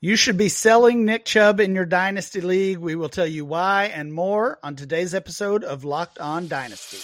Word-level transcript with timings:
You 0.00 0.14
should 0.14 0.36
be 0.36 0.48
selling 0.48 1.04
Nick 1.04 1.24
Chubb 1.24 1.58
in 1.58 1.74
your 1.74 1.84
Dynasty 1.84 2.40
League. 2.40 2.78
We 2.78 2.94
will 2.94 3.08
tell 3.08 3.26
you 3.26 3.44
why 3.44 3.86
and 3.86 4.12
more 4.14 4.60
on 4.62 4.76
today's 4.76 5.12
episode 5.12 5.64
of 5.64 5.82
Locked 5.82 6.20
On 6.20 6.46
Dynasty. 6.46 6.98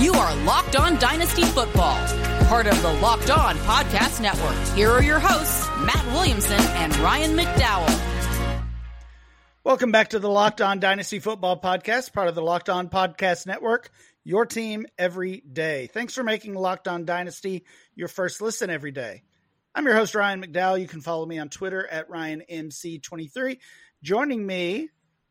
You 0.00 0.12
are 0.12 0.36
Locked 0.44 0.76
On 0.76 0.96
Dynasty 1.00 1.42
Football, 1.42 1.96
part 2.46 2.68
of 2.68 2.80
the 2.82 2.92
Locked 2.92 3.30
On 3.30 3.56
Podcast 3.56 4.20
Network. 4.20 4.76
Here 4.76 4.90
are 4.90 5.02
your 5.02 5.18
hosts, 5.18 5.66
Matt 5.84 6.06
Williamson 6.12 6.60
and 6.60 6.96
Ryan 6.98 7.36
McDowell. 7.36 8.62
Welcome 9.64 9.90
back 9.90 10.10
to 10.10 10.20
the 10.20 10.30
Locked 10.30 10.60
On 10.60 10.78
Dynasty 10.78 11.18
Football 11.18 11.60
Podcast, 11.60 12.12
part 12.12 12.28
of 12.28 12.36
the 12.36 12.42
Locked 12.42 12.68
On 12.68 12.88
Podcast 12.88 13.44
Network, 13.44 13.90
your 14.22 14.46
team 14.46 14.86
every 14.96 15.40
day. 15.40 15.88
Thanks 15.88 16.14
for 16.14 16.22
making 16.22 16.54
Locked 16.54 16.86
On 16.86 17.04
Dynasty 17.04 17.64
your 17.96 18.06
first 18.06 18.40
listen 18.40 18.70
every 18.70 18.92
day. 18.92 19.24
I'm 19.72 19.86
your 19.86 19.94
host, 19.94 20.16
Ryan 20.16 20.42
McDowell. 20.42 20.80
You 20.80 20.88
can 20.88 21.00
follow 21.00 21.24
me 21.24 21.38
on 21.38 21.48
Twitter 21.48 21.86
at 21.86 22.10
RyanMC23. 22.10 23.58
Joining 24.02 24.44
me, 24.44 24.88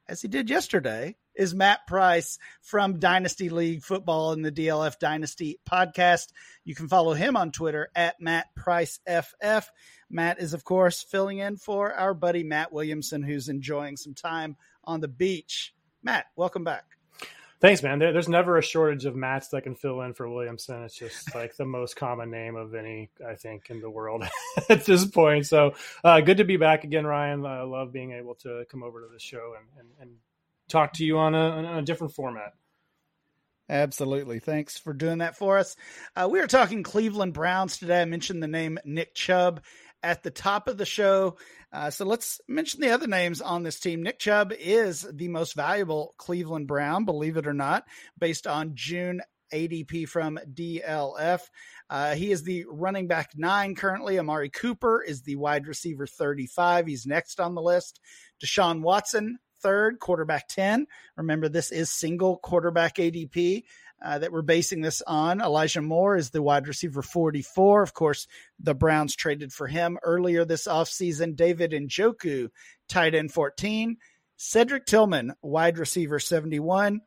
as 0.07 0.21
he 0.21 0.29
did 0.29 0.49
yesterday, 0.49 1.17
is 1.35 1.53
Matt 1.53 1.85
Price 1.87 2.39
from 2.61 2.99
Dynasty 2.99 3.49
League 3.49 3.83
Football 3.83 4.31
and 4.31 4.45
the 4.45 4.51
DLF 4.51 4.97
Dynasty 4.97 5.59
podcast. 5.69 6.27
You 6.63 6.73
can 6.73 6.87
follow 6.87 7.13
him 7.13 7.35
on 7.35 7.51
Twitter 7.51 7.89
at 7.93 8.21
Matt 8.21 8.55
Price 8.55 9.01
FF. 9.05 9.69
Matt 10.09 10.39
is, 10.39 10.53
of 10.53 10.63
course, 10.63 11.03
filling 11.03 11.39
in 11.39 11.57
for 11.57 11.93
our 11.93 12.13
buddy 12.13 12.43
Matt 12.43 12.71
Williamson, 12.71 13.23
who's 13.23 13.49
enjoying 13.49 13.97
some 13.97 14.13
time 14.13 14.55
on 14.85 15.01
the 15.01 15.09
beach. 15.09 15.73
Matt, 16.01 16.27
welcome 16.37 16.63
back. 16.63 16.85
Thanks, 17.61 17.83
man. 17.83 17.99
There, 17.99 18.13
there's 18.13 18.29
never 18.29 18.57
a 18.57 18.61
shortage 18.61 19.05
of 19.05 19.15
Matts 19.15 19.49
that 19.49 19.63
can 19.63 19.75
fill 19.75 20.01
in 20.01 20.13
for 20.13 20.29
Williamson. 20.29 20.83
It's 20.83 20.95
just 20.95 21.35
like 21.35 21.57
the 21.57 21.65
most 21.65 21.97
common 21.97 22.31
name 22.31 22.55
of 22.55 22.73
any, 22.73 23.09
I 23.27 23.35
think, 23.35 23.69
in 23.69 23.81
the 23.81 23.89
world 23.89 24.23
at 24.69 24.85
this 24.85 25.05
point. 25.05 25.45
So 25.45 25.73
uh, 26.03 26.21
good 26.21 26.37
to 26.37 26.45
be 26.45 26.55
back 26.55 26.85
again, 26.85 27.05
Ryan. 27.05 27.45
I 27.45 27.63
love 27.63 27.91
being 27.91 28.13
able 28.13 28.35
to 28.35 28.65
come 28.71 28.81
over 28.81 29.01
to 29.01 29.07
the 29.11 29.19
show 29.19 29.55
and, 29.57 29.67
and, 29.79 29.89
and 29.99 30.17
talk 30.69 30.93
to 30.93 31.05
you 31.05 31.17
on 31.17 31.35
a, 31.35 31.49
on 31.49 31.65
a, 31.65 31.81
different 31.81 32.13
format. 32.13 32.53
Absolutely. 33.69 34.39
Thanks 34.39 34.77
for 34.77 34.93
doing 34.93 35.17
that 35.17 35.37
for 35.37 35.57
us. 35.57 35.75
Uh, 36.15 36.29
we 36.31 36.39
are 36.39 36.47
talking 36.47 36.81
Cleveland 36.81 37.33
Browns 37.33 37.77
today. 37.77 38.01
I 38.01 38.05
mentioned 38.05 38.41
the 38.41 38.47
name 38.47 38.79
Nick 38.85 39.13
Chubb 39.13 39.61
at 40.03 40.23
the 40.23 40.31
top 40.31 40.67
of 40.67 40.77
the 40.77 40.85
show. 40.85 41.37
Uh, 41.71 41.89
so 41.89 42.05
let's 42.05 42.41
mention 42.47 42.81
the 42.81 42.91
other 42.91 43.07
names 43.07 43.41
on 43.41 43.63
this 43.63 43.79
team. 43.79 44.01
Nick 44.01 44.19
Chubb 44.19 44.51
is 44.57 45.07
the 45.11 45.27
most 45.27 45.53
valuable 45.55 46.15
Cleveland 46.17 46.67
Brown, 46.67 47.05
believe 47.05 47.37
it 47.37 47.47
or 47.47 47.53
not, 47.53 47.85
based 48.17 48.47
on 48.47 48.71
June 48.75 49.21
ADP 49.53 50.07
from 50.07 50.39
DLF. 50.53 51.41
Uh, 51.89 52.15
he 52.15 52.31
is 52.31 52.43
the 52.43 52.65
running 52.69 53.07
back 53.07 53.31
nine 53.35 53.75
currently. 53.75 54.19
Amari 54.19 54.49
Cooper 54.49 55.01
is 55.01 55.21
the 55.21 55.35
wide 55.35 55.67
receiver 55.67 56.07
35. 56.07 56.87
He's 56.87 57.05
next 57.05 57.39
on 57.39 57.55
the 57.55 57.61
list. 57.61 57.99
Deshaun 58.43 58.81
Watson, 58.81 59.39
third, 59.61 59.99
quarterback 59.99 60.47
10. 60.47 60.87
Remember, 61.17 61.49
this 61.49 61.71
is 61.71 61.89
single 61.89 62.37
quarterback 62.37 62.95
ADP 62.95 63.63
uh, 64.01 64.19
that 64.19 64.31
we're 64.31 64.41
basing 64.41 64.81
this 64.81 65.01
on. 65.05 65.41
Elijah 65.41 65.81
Moore 65.81 66.15
is 66.15 66.29
the 66.29 66.41
wide 66.41 66.67
receiver 66.67 67.01
44. 67.01 67.83
Of 67.83 67.93
course, 67.93 68.27
the 68.59 68.73
Browns 68.73 69.15
traded 69.15 69.51
for 69.51 69.67
him 69.67 69.97
earlier 70.03 70.45
this 70.45 70.67
offseason. 70.67 71.35
David 71.35 71.71
Njoku, 71.71 72.49
tight 72.87 73.15
end 73.15 73.31
14. 73.31 73.97
Cedric 74.37 74.85
Tillman, 74.85 75.33
wide 75.41 75.77
receiver 75.77 76.19
71. 76.19 77.01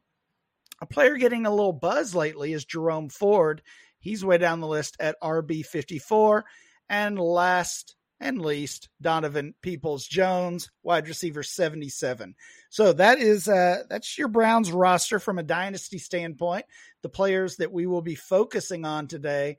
A 0.81 0.87
player 0.87 1.17
getting 1.17 1.47
a 1.47 1.51
little 1.51 1.73
buzz 1.73 2.15
lately 2.15 2.53
is 2.53 2.65
Jerome 2.65 3.09
Ford. 3.09 3.62
He's 3.99 4.25
way 4.25 4.37
down 4.39 4.61
the 4.61 4.67
list 4.67 4.97
at 5.01 5.17
RB 5.23 5.65
54. 5.65 6.45
And 6.89 7.19
last 7.19 7.97
and 8.23 8.41
least 8.41 8.89
Donovan 9.01 9.55
Peoples 9.62 10.06
Jones, 10.06 10.70
wide 10.83 11.09
receiver 11.09 11.42
77. 11.42 12.34
So 12.70 12.93
that 12.94 13.19
is 13.19 13.49
uh, 13.49 13.83
that's 13.88 14.16
your 14.16 14.28
Browns 14.28 14.71
roster 14.72 15.19
from 15.19 15.38
a 15.38 15.43
dynasty 15.43 15.99
standpoint. 15.99 16.65
The 17.03 17.09
players 17.09 17.56
that 17.56 17.72
we 17.72 17.87
will 17.87 18.03
be 18.03 18.15
focusing 18.15 18.84
on 18.84 19.09
today. 19.09 19.59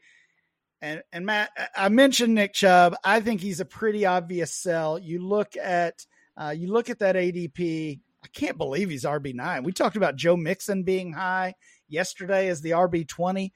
And 0.81 1.03
and 1.11 1.25
Matt, 1.25 1.51
I 1.75 1.89
mentioned 1.89 2.35
Nick 2.35 2.53
Chubb. 2.53 2.95
I 3.03 3.19
think 3.19 3.41
he's 3.41 3.59
a 3.59 3.65
pretty 3.65 4.05
obvious 4.05 4.53
sell. 4.53 4.97
You 4.97 5.25
look 5.25 5.55
at 5.55 6.05
uh, 6.35 6.53
you 6.57 6.71
look 6.71 6.89
at 6.89 6.99
that 6.99 7.15
ADP. 7.15 7.99
I 8.23 8.27
can't 8.29 8.57
believe 8.57 8.89
he's 8.89 9.03
RB 9.03 9.35
nine. 9.35 9.63
We 9.63 9.73
talked 9.73 9.97
about 9.97 10.15
Joe 10.15 10.37
Mixon 10.37 10.83
being 10.83 11.11
high 11.11 11.55
yesterday 11.87 12.47
as 12.47 12.61
the 12.61 12.71
RB 12.71 13.07
twenty. 13.07 13.53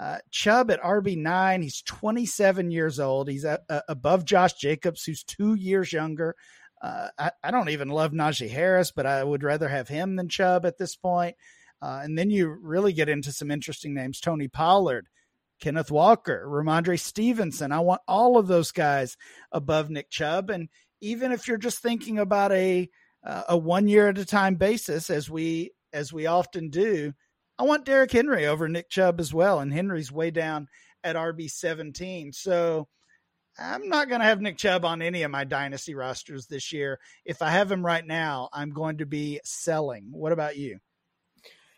Uh, 0.00 0.16
Chubb 0.30 0.70
at 0.70 0.80
RB9, 0.80 1.62
he's 1.62 1.82
27 1.82 2.70
years 2.70 2.98
old. 2.98 3.28
He's 3.28 3.44
a, 3.44 3.60
a, 3.68 3.82
above 3.86 4.24
Josh 4.24 4.54
Jacobs, 4.54 5.04
who's 5.04 5.22
two 5.22 5.54
years 5.54 5.92
younger. 5.92 6.36
Uh, 6.80 7.08
I, 7.18 7.32
I, 7.44 7.50
don't 7.50 7.68
even 7.68 7.90
love 7.90 8.12
Najee 8.12 8.48
Harris, 8.48 8.92
but 8.92 9.04
I 9.04 9.22
would 9.22 9.42
rather 9.42 9.68
have 9.68 9.88
him 9.88 10.16
than 10.16 10.30
Chubb 10.30 10.64
at 10.64 10.78
this 10.78 10.96
point. 10.96 11.36
Uh, 11.82 12.00
and 12.02 12.16
then 12.16 12.30
you 12.30 12.48
really 12.48 12.94
get 12.94 13.10
into 13.10 13.30
some 13.30 13.50
interesting 13.50 13.92
names 13.92 14.20
Tony 14.20 14.48
Pollard, 14.48 15.06
Kenneth 15.60 15.90
Walker, 15.90 16.46
Rhamondre 16.48 16.98
Stevenson. 16.98 17.70
I 17.70 17.80
want 17.80 18.00
all 18.08 18.38
of 18.38 18.46
those 18.46 18.72
guys 18.72 19.18
above 19.52 19.90
Nick 19.90 20.08
Chubb. 20.08 20.48
And 20.48 20.70
even 21.02 21.30
if 21.30 21.46
you're 21.46 21.58
just 21.58 21.80
thinking 21.80 22.18
about 22.18 22.52
a 22.52 22.88
uh, 23.22 23.42
a 23.50 23.58
one 23.58 23.86
year 23.86 24.08
at 24.08 24.16
a 24.16 24.24
time 24.24 24.54
basis, 24.54 25.10
as 25.10 25.28
we 25.28 25.72
as 25.92 26.10
we 26.10 26.24
often 26.24 26.70
do, 26.70 27.12
I 27.60 27.64
want 27.64 27.84
Derrick 27.84 28.10
Henry 28.10 28.46
over 28.46 28.68
Nick 28.68 28.88
Chubb 28.88 29.20
as 29.20 29.34
well, 29.34 29.60
and 29.60 29.70
Henry's 29.70 30.10
way 30.10 30.30
down 30.30 30.66
at 31.04 31.14
RB 31.14 31.50
seventeen. 31.50 32.32
So 32.32 32.88
I'm 33.58 33.90
not 33.90 34.08
going 34.08 34.22
to 34.22 34.26
have 34.26 34.40
Nick 34.40 34.56
Chubb 34.56 34.86
on 34.86 35.02
any 35.02 35.24
of 35.24 35.30
my 35.30 35.44
dynasty 35.44 35.94
rosters 35.94 36.46
this 36.46 36.72
year. 36.72 36.98
If 37.26 37.42
I 37.42 37.50
have 37.50 37.70
him 37.70 37.84
right 37.84 38.06
now, 38.06 38.48
I'm 38.50 38.70
going 38.70 38.96
to 38.98 39.06
be 39.06 39.40
selling. 39.44 40.06
What 40.10 40.32
about 40.32 40.56
you? 40.56 40.78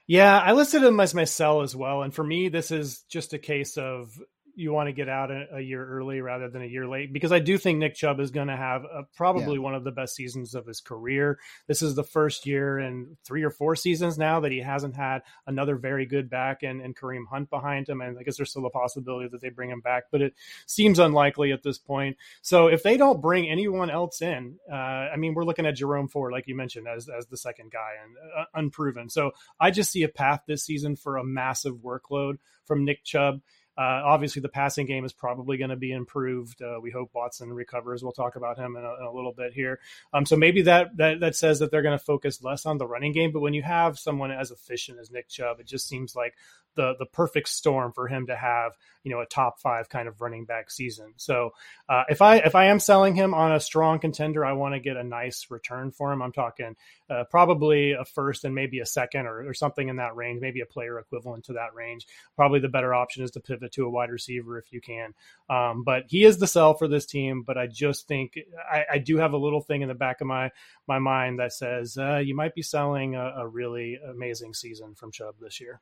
Yeah, 0.06 0.38
I 0.38 0.52
listed 0.52 0.84
him 0.84 1.00
as 1.00 1.16
my 1.16 1.24
sell 1.24 1.62
as 1.62 1.74
well. 1.74 2.02
And 2.02 2.14
for 2.14 2.22
me, 2.22 2.48
this 2.48 2.70
is 2.70 3.04
just 3.08 3.32
a 3.32 3.38
case 3.40 3.76
of 3.76 4.16
you 4.54 4.72
want 4.72 4.88
to 4.88 4.92
get 4.92 5.08
out 5.08 5.30
a, 5.30 5.56
a, 5.56 5.60
year 5.60 5.84
early 5.84 6.20
rather 6.20 6.48
than 6.48 6.62
a 6.62 6.66
year 6.66 6.86
late 6.86 7.12
because 7.12 7.32
I 7.32 7.38
do 7.38 7.56
think 7.58 7.78
Nick 7.78 7.94
Chubb 7.94 8.20
is 8.20 8.30
going 8.30 8.48
to 8.48 8.56
have 8.56 8.84
a, 8.84 9.04
probably 9.16 9.54
yeah. 9.54 9.62
one 9.62 9.74
of 9.74 9.84
the 9.84 9.90
best 9.90 10.14
seasons 10.14 10.54
of 10.54 10.66
his 10.66 10.80
career. 10.80 11.38
This 11.66 11.82
is 11.82 11.94
the 11.94 12.04
first 12.04 12.46
year 12.46 12.78
in 12.78 13.16
three 13.24 13.42
or 13.42 13.50
four 13.50 13.76
seasons 13.76 14.18
now 14.18 14.40
that 14.40 14.52
he 14.52 14.60
hasn't 14.60 14.96
had 14.96 15.22
another 15.46 15.76
very 15.76 16.06
good 16.06 16.28
back 16.28 16.62
and, 16.62 16.80
and 16.80 16.96
Kareem 16.96 17.24
Hunt 17.30 17.50
behind 17.50 17.88
him. 17.88 18.00
And 18.00 18.18
I 18.18 18.22
guess 18.22 18.36
there's 18.36 18.50
still 18.50 18.66
a 18.66 18.70
possibility 18.70 19.28
that 19.30 19.40
they 19.40 19.50
bring 19.50 19.70
him 19.70 19.80
back, 19.80 20.04
but 20.10 20.20
it 20.20 20.34
seems 20.66 20.98
unlikely 20.98 21.52
at 21.52 21.62
this 21.62 21.78
point. 21.78 22.16
So 22.42 22.66
if 22.66 22.82
they 22.82 22.96
don't 22.96 23.20
bring 23.20 23.48
anyone 23.48 23.90
else 23.90 24.22
in, 24.22 24.56
uh, 24.70 24.74
I 24.74 25.16
mean, 25.16 25.34
we're 25.34 25.44
looking 25.44 25.66
at 25.66 25.76
Jerome 25.76 26.08
Ford, 26.08 26.32
like 26.32 26.46
you 26.46 26.56
mentioned, 26.56 26.86
as, 26.88 27.08
as 27.08 27.26
the 27.26 27.36
second 27.36 27.70
guy 27.72 27.92
and 28.02 28.16
uh, 28.38 28.44
unproven. 28.54 29.08
So 29.08 29.32
I 29.58 29.70
just 29.70 29.90
see 29.90 30.02
a 30.02 30.08
path 30.08 30.42
this 30.46 30.64
season 30.64 30.96
for 30.96 31.16
a 31.16 31.24
massive 31.24 31.76
workload 31.76 32.38
from 32.64 32.84
Nick 32.84 33.04
Chubb. 33.04 33.40
Uh, 33.76 34.02
obviously, 34.04 34.42
the 34.42 34.48
passing 34.48 34.86
game 34.86 35.04
is 35.04 35.12
probably 35.12 35.56
going 35.56 35.70
to 35.70 35.76
be 35.76 35.92
improved. 35.92 36.60
Uh, 36.60 36.78
we 36.80 36.90
hope 36.90 37.10
Watson 37.14 37.52
recovers. 37.52 38.02
We'll 38.02 38.12
talk 38.12 38.36
about 38.36 38.58
him 38.58 38.76
in 38.76 38.84
a, 38.84 38.94
in 39.00 39.06
a 39.06 39.12
little 39.12 39.32
bit 39.32 39.52
here. 39.54 39.80
Um, 40.12 40.26
so 40.26 40.36
maybe 40.36 40.62
that, 40.62 40.96
that 40.98 41.20
that 41.20 41.36
says 41.36 41.60
that 41.60 41.70
they're 41.70 41.82
going 41.82 41.98
to 41.98 42.04
focus 42.04 42.42
less 42.42 42.66
on 42.66 42.78
the 42.78 42.86
running 42.86 43.12
game. 43.12 43.32
But 43.32 43.40
when 43.40 43.54
you 43.54 43.62
have 43.62 43.98
someone 43.98 44.30
as 44.30 44.50
efficient 44.50 44.98
as 44.98 45.10
Nick 45.10 45.28
Chubb, 45.28 45.60
it 45.60 45.66
just 45.66 45.88
seems 45.88 46.14
like 46.14 46.34
the 46.74 46.94
the 46.98 47.06
perfect 47.06 47.48
storm 47.48 47.92
for 47.92 48.08
him 48.08 48.26
to 48.26 48.36
have 48.36 48.72
you 49.04 49.10
know 49.10 49.20
a 49.20 49.26
top 49.26 49.60
five 49.60 49.88
kind 49.88 50.08
of 50.08 50.20
running 50.20 50.44
back 50.44 50.70
season. 50.70 51.12
So 51.16 51.50
uh, 51.88 52.04
if 52.08 52.22
I 52.22 52.36
if 52.36 52.54
I 52.54 52.66
am 52.66 52.78
selling 52.78 53.14
him 53.14 53.34
on 53.34 53.52
a 53.52 53.60
strong 53.60 53.98
contender, 53.98 54.44
I 54.44 54.52
want 54.52 54.74
to 54.74 54.80
get 54.80 54.96
a 54.96 55.04
nice 55.04 55.46
return 55.50 55.90
for 55.90 56.12
him. 56.12 56.22
I'm 56.22 56.32
talking 56.32 56.76
uh, 57.10 57.24
probably 57.30 57.92
a 57.92 58.04
first 58.04 58.44
and 58.44 58.54
maybe 58.54 58.80
a 58.80 58.86
second 58.86 59.26
or, 59.26 59.48
or 59.48 59.54
something 59.54 59.88
in 59.88 59.96
that 59.96 60.16
range, 60.16 60.40
maybe 60.40 60.60
a 60.60 60.66
player 60.66 60.98
equivalent 60.98 61.44
to 61.44 61.54
that 61.54 61.74
range. 61.74 62.06
Probably 62.36 62.60
the 62.60 62.68
better 62.68 62.94
option 62.94 63.22
is 63.22 63.30
to 63.32 63.40
pivot 63.40 63.61
to 63.68 63.84
a 63.84 63.90
wide 63.90 64.10
receiver 64.10 64.58
if 64.58 64.72
you 64.72 64.80
can. 64.80 65.14
Um, 65.48 65.84
but 65.84 66.04
he 66.08 66.24
is 66.24 66.38
the 66.38 66.46
sell 66.46 66.74
for 66.74 66.88
this 66.88 67.06
team. 67.06 67.42
But 67.46 67.58
I 67.58 67.66
just 67.66 68.08
think 68.08 68.38
I, 68.70 68.84
I, 68.92 68.98
do 68.98 69.18
have 69.18 69.32
a 69.32 69.38
little 69.38 69.60
thing 69.60 69.82
in 69.82 69.88
the 69.88 69.94
back 69.94 70.20
of 70.20 70.26
my 70.26 70.50
my 70.86 70.98
mind 70.98 71.38
that 71.38 71.52
says 71.52 71.96
uh, 71.98 72.18
you 72.18 72.34
might 72.34 72.54
be 72.54 72.62
selling 72.62 73.14
a, 73.14 73.34
a 73.38 73.48
really 73.48 73.98
amazing 74.10 74.54
season 74.54 74.94
from 74.94 75.12
Chubb 75.12 75.34
this 75.40 75.60
year. 75.60 75.80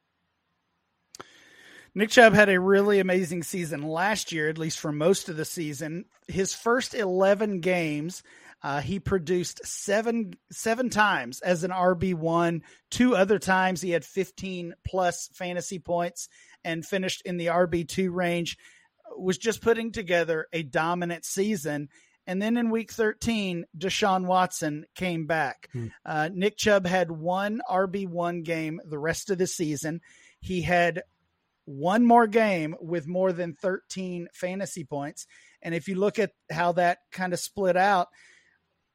Nick 1.95 2.11
Chubb 2.11 2.35
had 2.35 2.49
a 2.49 2.61
really 2.61 3.01
amazing 3.01 3.43
season 3.43 3.83
last 3.83 4.31
year, 4.31 4.49
at 4.49 4.59
least 4.59 4.79
for 4.79 4.93
most 4.93 5.29
of 5.29 5.37
the 5.37 5.45
season. 5.45 6.05
His 6.29 6.55
first 6.55 6.95
11 6.95 7.61
games, 7.61 8.23
uh, 8.63 8.81
he 8.81 9.01
produced 9.01 9.65
seven 9.67 10.35
seven 10.53 10.91
times 10.91 11.41
as 11.41 11.65
an 11.65 11.73
RB 11.73 12.15
one. 12.15 12.63
Two 12.91 13.17
other 13.17 13.39
times 13.39 13.81
he 13.81 13.91
had 13.91 14.05
15 14.05 14.75
plus 14.87 15.31
fantasy 15.33 15.79
points 15.79 16.29
and 16.65 16.85
finished 16.85 17.23
in 17.25 17.37
the 17.37 17.47
RB 17.47 17.87
two 17.87 18.11
range. 18.11 18.57
Was 19.17 19.39
just 19.39 19.61
putting 19.61 19.93
together 19.93 20.47
a 20.53 20.63
dominant 20.63 21.25
season. 21.25 21.89
And 22.27 22.41
then 22.41 22.57
in 22.57 22.71
week 22.71 22.93
13, 22.93 23.65
Deshaun 23.77 24.27
Watson 24.27 24.85
came 24.95 25.27
back. 25.27 25.69
Hmm. 25.73 25.87
Uh, 26.05 26.29
Nick 26.33 26.57
Chubb 26.57 26.87
had 26.87 27.11
one 27.11 27.61
RB1 27.69 28.45
game 28.45 28.81
the 28.85 28.99
rest 28.99 29.31
of 29.31 29.39
the 29.39 29.49
season. 29.49 30.01
He 30.41 30.63
had 30.63 31.03
one 31.65 32.05
more 32.05 32.27
game 32.27 32.77
with 32.81 33.07
more 33.07 33.33
than 33.33 33.55
13 33.55 34.29
fantasy 34.33 34.85
points. 34.85 35.27
And 35.63 35.75
if 35.75 35.89
you 35.89 35.97
look 35.97 36.19
at 36.19 36.33
how 36.51 36.73
that 36.73 36.99
kind 37.13 37.33
of 37.33 37.41
split 37.41 37.77
out 37.77 38.09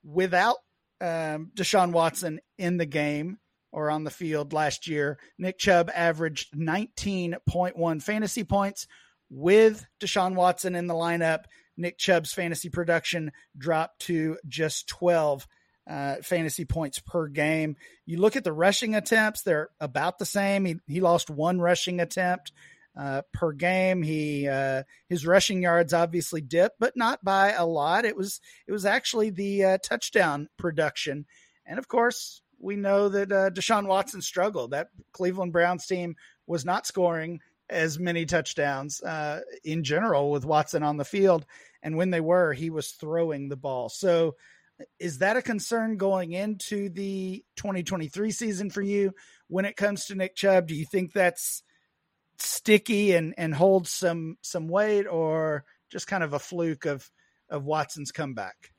without 0.03 0.57
um, 1.01 1.51
Deshaun 1.55 1.91
Watson 1.91 2.39
in 2.57 2.77
the 2.77 2.85
game 2.85 3.37
or 3.75 3.91
on 3.91 4.05
the 4.05 4.09
field 4.09 4.53
last 4.53 4.87
year, 4.87 5.19
Nick 5.37 5.59
Chubb 5.59 5.91
averaged 5.93 6.53
19.1 6.53 8.01
fantasy 8.01 8.43
points. 8.45 8.87
With 9.29 9.85
Deshaun 9.99 10.35
Watson 10.35 10.75
in 10.75 10.87
the 10.87 10.93
lineup, 10.93 11.43
Nick 11.75 11.97
Chubb's 11.97 12.31
fantasy 12.31 12.69
production 12.69 13.33
dropped 13.57 13.99
to 14.03 14.37
just 14.47 14.87
12 14.87 15.45
uh, 15.89 16.15
fantasy 16.23 16.63
points 16.63 16.99
per 16.99 17.27
game. 17.27 17.75
You 18.05 18.17
look 18.17 18.37
at 18.37 18.45
the 18.45 18.53
rushing 18.53 18.95
attempts; 18.95 19.41
they're 19.41 19.69
about 19.81 20.19
the 20.19 20.25
same. 20.25 20.63
He 20.63 20.77
he 20.87 21.01
lost 21.01 21.29
one 21.29 21.59
rushing 21.59 21.99
attempt 21.99 22.53
uh, 22.97 23.23
per 23.33 23.51
game. 23.51 24.03
He 24.03 24.47
uh, 24.47 24.83
his 25.09 25.27
rushing 25.27 25.61
yards 25.61 25.93
obviously 25.93 26.39
dipped, 26.39 26.79
but 26.79 26.95
not 26.95 27.25
by 27.25 27.51
a 27.51 27.65
lot. 27.65 28.05
It 28.05 28.15
was 28.15 28.39
it 28.67 28.71
was 28.71 28.85
actually 28.85 29.31
the 29.31 29.65
uh, 29.65 29.77
touchdown 29.83 30.47
production, 30.57 31.25
and 31.65 31.77
of 31.77 31.89
course 31.89 32.41
we 32.59 32.75
know 32.75 33.09
that 33.09 33.31
uh, 33.31 33.49
Deshaun 33.49 33.87
Watson 33.87 34.21
struggled. 34.21 34.71
That 34.71 34.89
Cleveland 35.11 35.53
Browns 35.53 35.85
team 35.85 36.15
was 36.47 36.65
not 36.65 36.87
scoring 36.87 37.39
as 37.69 37.97
many 37.97 38.25
touchdowns 38.25 39.01
uh, 39.01 39.41
in 39.63 39.83
general 39.83 40.29
with 40.31 40.45
Watson 40.45 40.83
on 40.83 40.97
the 40.97 41.05
field, 41.05 41.45
and 41.81 41.97
when 41.97 42.11
they 42.11 42.21
were, 42.21 42.53
he 42.53 42.69
was 42.69 42.91
throwing 42.91 43.49
the 43.49 43.57
ball. 43.57 43.89
So 43.89 44.35
is 44.99 45.19
that 45.19 45.37
a 45.37 45.41
concern 45.41 45.97
going 45.97 46.33
into 46.33 46.89
the 46.89 47.43
2023 47.55 48.31
season 48.31 48.69
for 48.69 48.81
you 48.81 49.13
when 49.47 49.65
it 49.65 49.77
comes 49.77 50.05
to 50.05 50.15
Nick 50.15 50.35
Chubb? 50.35 50.67
Do 50.67 50.75
you 50.75 50.85
think 50.85 51.13
that's 51.13 51.63
sticky 52.37 53.13
and 53.13 53.33
and 53.37 53.53
holds 53.53 53.91
some 53.91 54.37
some 54.41 54.67
weight, 54.67 55.07
or 55.07 55.63
just 55.89 56.07
kind 56.07 56.23
of 56.23 56.33
a 56.33 56.39
fluke 56.39 56.85
of 56.85 57.09
of 57.49 57.63
Watson's 57.65 58.11
comeback? 58.11 58.74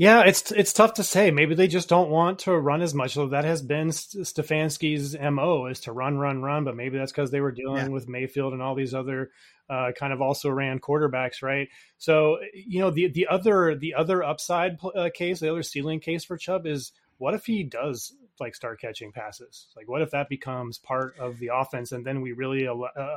Yeah, 0.00 0.22
it's 0.22 0.50
it's 0.50 0.72
tough 0.72 0.94
to 0.94 1.04
say. 1.04 1.30
Maybe 1.30 1.54
they 1.54 1.68
just 1.68 1.90
don't 1.90 2.08
want 2.08 2.38
to 2.38 2.56
run 2.56 2.80
as 2.80 2.94
much. 2.94 3.12
So 3.12 3.26
that 3.26 3.44
has 3.44 3.60
been 3.60 3.88
Stefanski's 3.88 5.14
mo 5.14 5.66
is 5.66 5.80
to 5.80 5.92
run, 5.92 6.16
run, 6.16 6.40
run. 6.40 6.64
But 6.64 6.74
maybe 6.74 6.96
that's 6.96 7.12
because 7.12 7.30
they 7.30 7.42
were 7.42 7.52
dealing 7.52 7.84
yeah. 7.84 7.88
with 7.88 8.08
Mayfield 8.08 8.54
and 8.54 8.62
all 8.62 8.74
these 8.74 8.94
other 8.94 9.30
uh, 9.68 9.92
kind 9.94 10.14
of 10.14 10.22
also 10.22 10.48
ran 10.48 10.78
quarterbacks, 10.78 11.42
right? 11.42 11.68
So 11.98 12.38
you 12.54 12.80
know 12.80 12.90
the 12.90 13.08
the 13.08 13.26
other 13.26 13.74
the 13.74 13.92
other 13.92 14.24
upside 14.24 14.78
uh, 14.82 15.10
case, 15.12 15.40
the 15.40 15.50
other 15.50 15.62
ceiling 15.62 16.00
case 16.00 16.24
for 16.24 16.38
Chubb 16.38 16.66
is 16.66 16.92
what 17.18 17.34
if 17.34 17.44
he 17.44 17.62
does 17.62 18.14
like 18.40 18.54
start 18.54 18.80
catching 18.80 19.12
passes? 19.12 19.66
Like, 19.76 19.88
what 19.88 20.02
if 20.02 20.10
that 20.10 20.28
becomes 20.28 20.78
part 20.78 21.18
of 21.18 21.38
the 21.38 21.50
offense, 21.54 21.92
and 21.92 22.04
then 22.04 22.20
we 22.20 22.32
really 22.32 22.66
uh, 22.66 22.74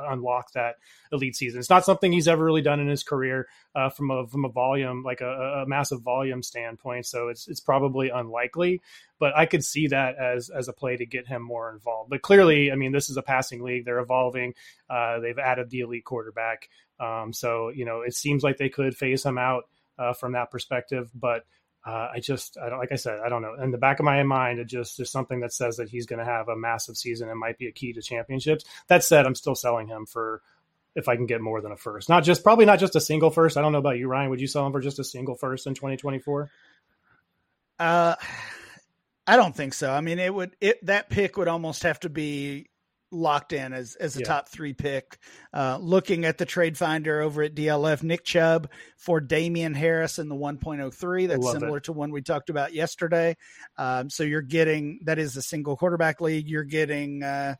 unlock 0.08 0.52
that 0.52 0.76
elite 1.12 1.36
season? 1.36 1.60
It's 1.60 1.70
not 1.70 1.84
something 1.84 2.12
he's 2.12 2.28
ever 2.28 2.44
really 2.44 2.62
done 2.62 2.80
in 2.80 2.88
his 2.88 3.02
career 3.02 3.48
uh, 3.74 3.88
from 3.88 4.10
a 4.10 4.26
from 4.26 4.44
a 4.44 4.48
volume 4.48 5.02
like 5.02 5.20
a, 5.20 5.62
a, 5.62 5.66
massive 5.66 6.02
volume 6.02 6.42
standpoint. 6.42 7.06
So 7.06 7.28
it's 7.28 7.48
it's 7.48 7.60
probably 7.60 8.10
unlikely, 8.10 8.82
but 9.18 9.36
I 9.36 9.46
could 9.46 9.64
see 9.64 9.88
that 9.88 10.16
as 10.16 10.50
as 10.50 10.68
a 10.68 10.72
play 10.72 10.96
to 10.96 11.06
get 11.06 11.26
him 11.26 11.42
more 11.42 11.72
involved. 11.72 12.10
But 12.10 12.22
clearly, 12.22 12.70
I 12.70 12.76
mean, 12.76 12.92
this 12.92 13.10
is 13.10 13.16
a 13.16 13.22
passing 13.22 13.62
league; 13.62 13.84
they're 13.84 14.00
evolving. 14.00 14.54
Uh, 14.88 15.20
they've 15.20 15.38
added 15.38 15.70
the 15.70 15.80
elite 15.80 16.04
quarterback, 16.04 16.68
um, 17.00 17.32
so 17.32 17.70
you 17.70 17.84
know 17.84 18.02
it 18.02 18.14
seems 18.14 18.42
like 18.42 18.58
they 18.58 18.68
could 18.68 18.96
phase 18.96 19.24
him 19.24 19.38
out 19.38 19.64
uh, 19.98 20.12
from 20.12 20.32
that 20.32 20.50
perspective, 20.50 21.10
but 21.14 21.44
uh, 21.86 22.08
I 22.14 22.20
just, 22.20 22.56
I 22.56 22.74
like 22.76 22.92
I 22.92 22.96
said, 22.96 23.20
I 23.24 23.28
don't 23.28 23.42
know. 23.42 23.54
In 23.62 23.70
the 23.70 23.78
back 23.78 23.98
of 23.98 24.04
my 24.04 24.22
mind, 24.22 24.58
it 24.58 24.66
just 24.66 24.96
there's 24.96 25.10
something 25.10 25.40
that 25.40 25.52
says 25.52 25.76
that 25.76 25.90
he's 25.90 26.06
going 26.06 26.18
to 26.18 26.24
have 26.24 26.48
a 26.48 26.56
massive 26.56 26.96
season 26.96 27.28
and 27.28 27.38
might 27.38 27.58
be 27.58 27.66
a 27.66 27.72
key 27.72 27.92
to 27.92 28.00
championships. 28.00 28.64
That 28.88 29.04
said, 29.04 29.26
I'm 29.26 29.34
still 29.34 29.54
selling 29.54 29.88
him 29.88 30.06
for 30.06 30.40
if 30.94 31.08
I 31.08 31.16
can 31.16 31.26
get 31.26 31.40
more 31.40 31.60
than 31.60 31.72
a 31.72 31.76
first. 31.76 32.08
Not 32.08 32.24
just 32.24 32.42
probably 32.42 32.64
not 32.64 32.78
just 32.78 32.96
a 32.96 33.00
single 33.00 33.30
first. 33.30 33.56
I 33.56 33.60
don't 33.60 33.72
know 33.72 33.78
about 33.78 33.98
you, 33.98 34.08
Ryan. 34.08 34.30
Would 34.30 34.40
you 34.40 34.46
sell 34.46 34.66
him 34.66 34.72
for 34.72 34.80
just 34.80 34.98
a 34.98 35.04
single 35.04 35.34
first 35.34 35.66
in 35.66 35.74
2024? 35.74 36.50
Uh, 37.78 38.14
I 39.26 39.36
don't 39.36 39.54
think 39.54 39.74
so. 39.74 39.90
I 39.90 40.00
mean, 40.00 40.18
it 40.18 40.32
would 40.32 40.56
it 40.60 40.84
that 40.86 41.10
pick 41.10 41.36
would 41.36 41.48
almost 41.48 41.82
have 41.82 42.00
to 42.00 42.08
be 42.08 42.68
locked 43.14 43.52
in 43.52 43.72
as 43.72 43.94
as 43.96 44.16
a 44.16 44.20
yeah. 44.20 44.26
top 44.26 44.48
three 44.48 44.72
pick. 44.72 45.18
Uh, 45.52 45.78
looking 45.80 46.24
at 46.24 46.38
the 46.38 46.44
trade 46.44 46.76
finder 46.76 47.20
over 47.20 47.42
at 47.42 47.54
DLF, 47.54 48.02
Nick 48.02 48.24
Chubb 48.24 48.70
for 48.96 49.20
Damien 49.20 49.74
Harris 49.74 50.18
in 50.18 50.28
the 50.28 50.34
1.03. 50.34 51.28
That's 51.28 51.52
similar 51.52 51.78
it. 51.78 51.84
to 51.84 51.92
one 51.92 52.10
we 52.10 52.22
talked 52.22 52.50
about 52.50 52.74
yesterday. 52.74 53.36
Um, 53.78 54.10
so 54.10 54.22
you're 54.22 54.42
getting 54.42 55.00
that 55.04 55.18
is 55.18 55.36
a 55.36 55.42
single 55.42 55.76
quarterback 55.76 56.20
league. 56.20 56.48
You're 56.48 56.64
getting. 56.64 57.22
Uh, 57.22 57.54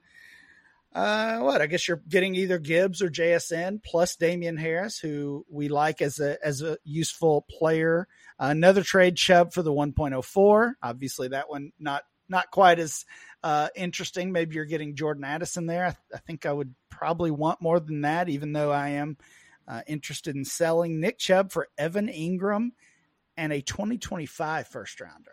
uh, 0.95 1.41
what 1.41 1.61
I 1.61 1.67
guess 1.67 1.89
you're 1.89 2.03
getting 2.09 2.37
either 2.37 2.61
Gibbs 2.61 3.03
or 3.03 3.11
JSN 3.11 3.83
plus 3.83 4.15
Damien 4.15 4.57
Harris, 4.57 4.97
who 4.97 5.45
we 5.51 5.69
like 5.69 6.01
as 6.01 6.21
a 6.21 6.39
as 6.45 6.63
a 6.63 6.79
useful 6.85 7.45
player. 7.51 8.07
Uh, 8.39 8.47
another 8.51 8.85
trade 8.85 9.17
Chubb 9.17 9.53
for 9.53 9.63
the 9.63 9.73
1.04. 9.73 10.75
Obviously, 10.81 11.29
that 11.29 11.51
one 11.51 11.73
not 11.81 12.05
not 12.29 12.51
quite 12.51 12.79
as 12.79 13.05
uh, 13.45 13.69
interesting. 13.77 14.33
Maybe 14.33 14.55
you're 14.55 14.65
getting 14.65 14.97
Jordan 14.97 15.23
Addison 15.23 15.67
there. 15.67 15.85
I, 15.85 15.91
th- 15.91 15.99
I, 16.15 16.19
think 16.19 16.47
I 16.47 16.53
would 16.53 16.75
probably 16.91 17.31
want 17.31 17.61
more 17.61 17.79
than 17.79 18.01
that, 18.01 18.31
even 18.31 18.55
though 18.55 18.73
I 18.73 18.89
am 18.89 19.19
uh, 19.69 19.83
interested 19.87 20.35
in 20.35 20.47
selling 20.47 20.99
Nick 20.99 21.19
Chubb 21.19 21.53
for 21.53 21.69
Evan 21.77 22.09
Engram 22.09 22.71
and 23.37 23.53
a 23.53 23.61
2025 23.61 24.67
first 24.67 24.99
rounder. 24.99 25.33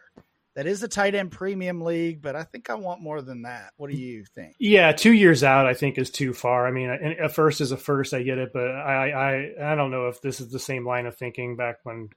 That 0.56 0.68
is 0.68 0.84
a 0.84 0.90
tight 0.90 1.16
end 1.16 1.32
premium 1.32 1.80
league, 1.80 2.22
but 2.22 2.36
I 2.36 2.44
think 2.44 2.70
I 2.70 2.74
want 2.74 3.02
more 3.02 3.22
than 3.22 3.44
that. 3.44 3.72
What 3.78 3.90
do 3.90 3.96
you 3.96 4.26
think? 4.26 4.56
Yeah, 4.60 4.92
two 4.92 5.14
years 5.14 5.46
out, 5.46 5.66
I 5.66 5.74
think 5.74 5.98
is 5.98 6.10
too 6.10 6.34
far. 6.34 6.68
I 6.68 6.72
mean, 6.72 6.90
a 6.90 7.30
first 7.30 7.62
is 7.62 7.72
a 7.72 7.78
first. 7.78 8.14
I 8.14 8.24
get 8.24 8.38
it, 8.38 8.52
but 8.52 8.68
I, 8.68 9.12
I, 9.12 9.72
I 9.72 9.76
don't 9.76 9.92
know 9.92 10.10
if 10.10 10.22
this 10.22 10.42
is 10.42 10.52
the 10.52 10.60
same 10.60 10.86
line 10.86 11.06
of 11.06 11.16
thinking 11.16 11.56
back 11.56 11.78
when 11.84 12.10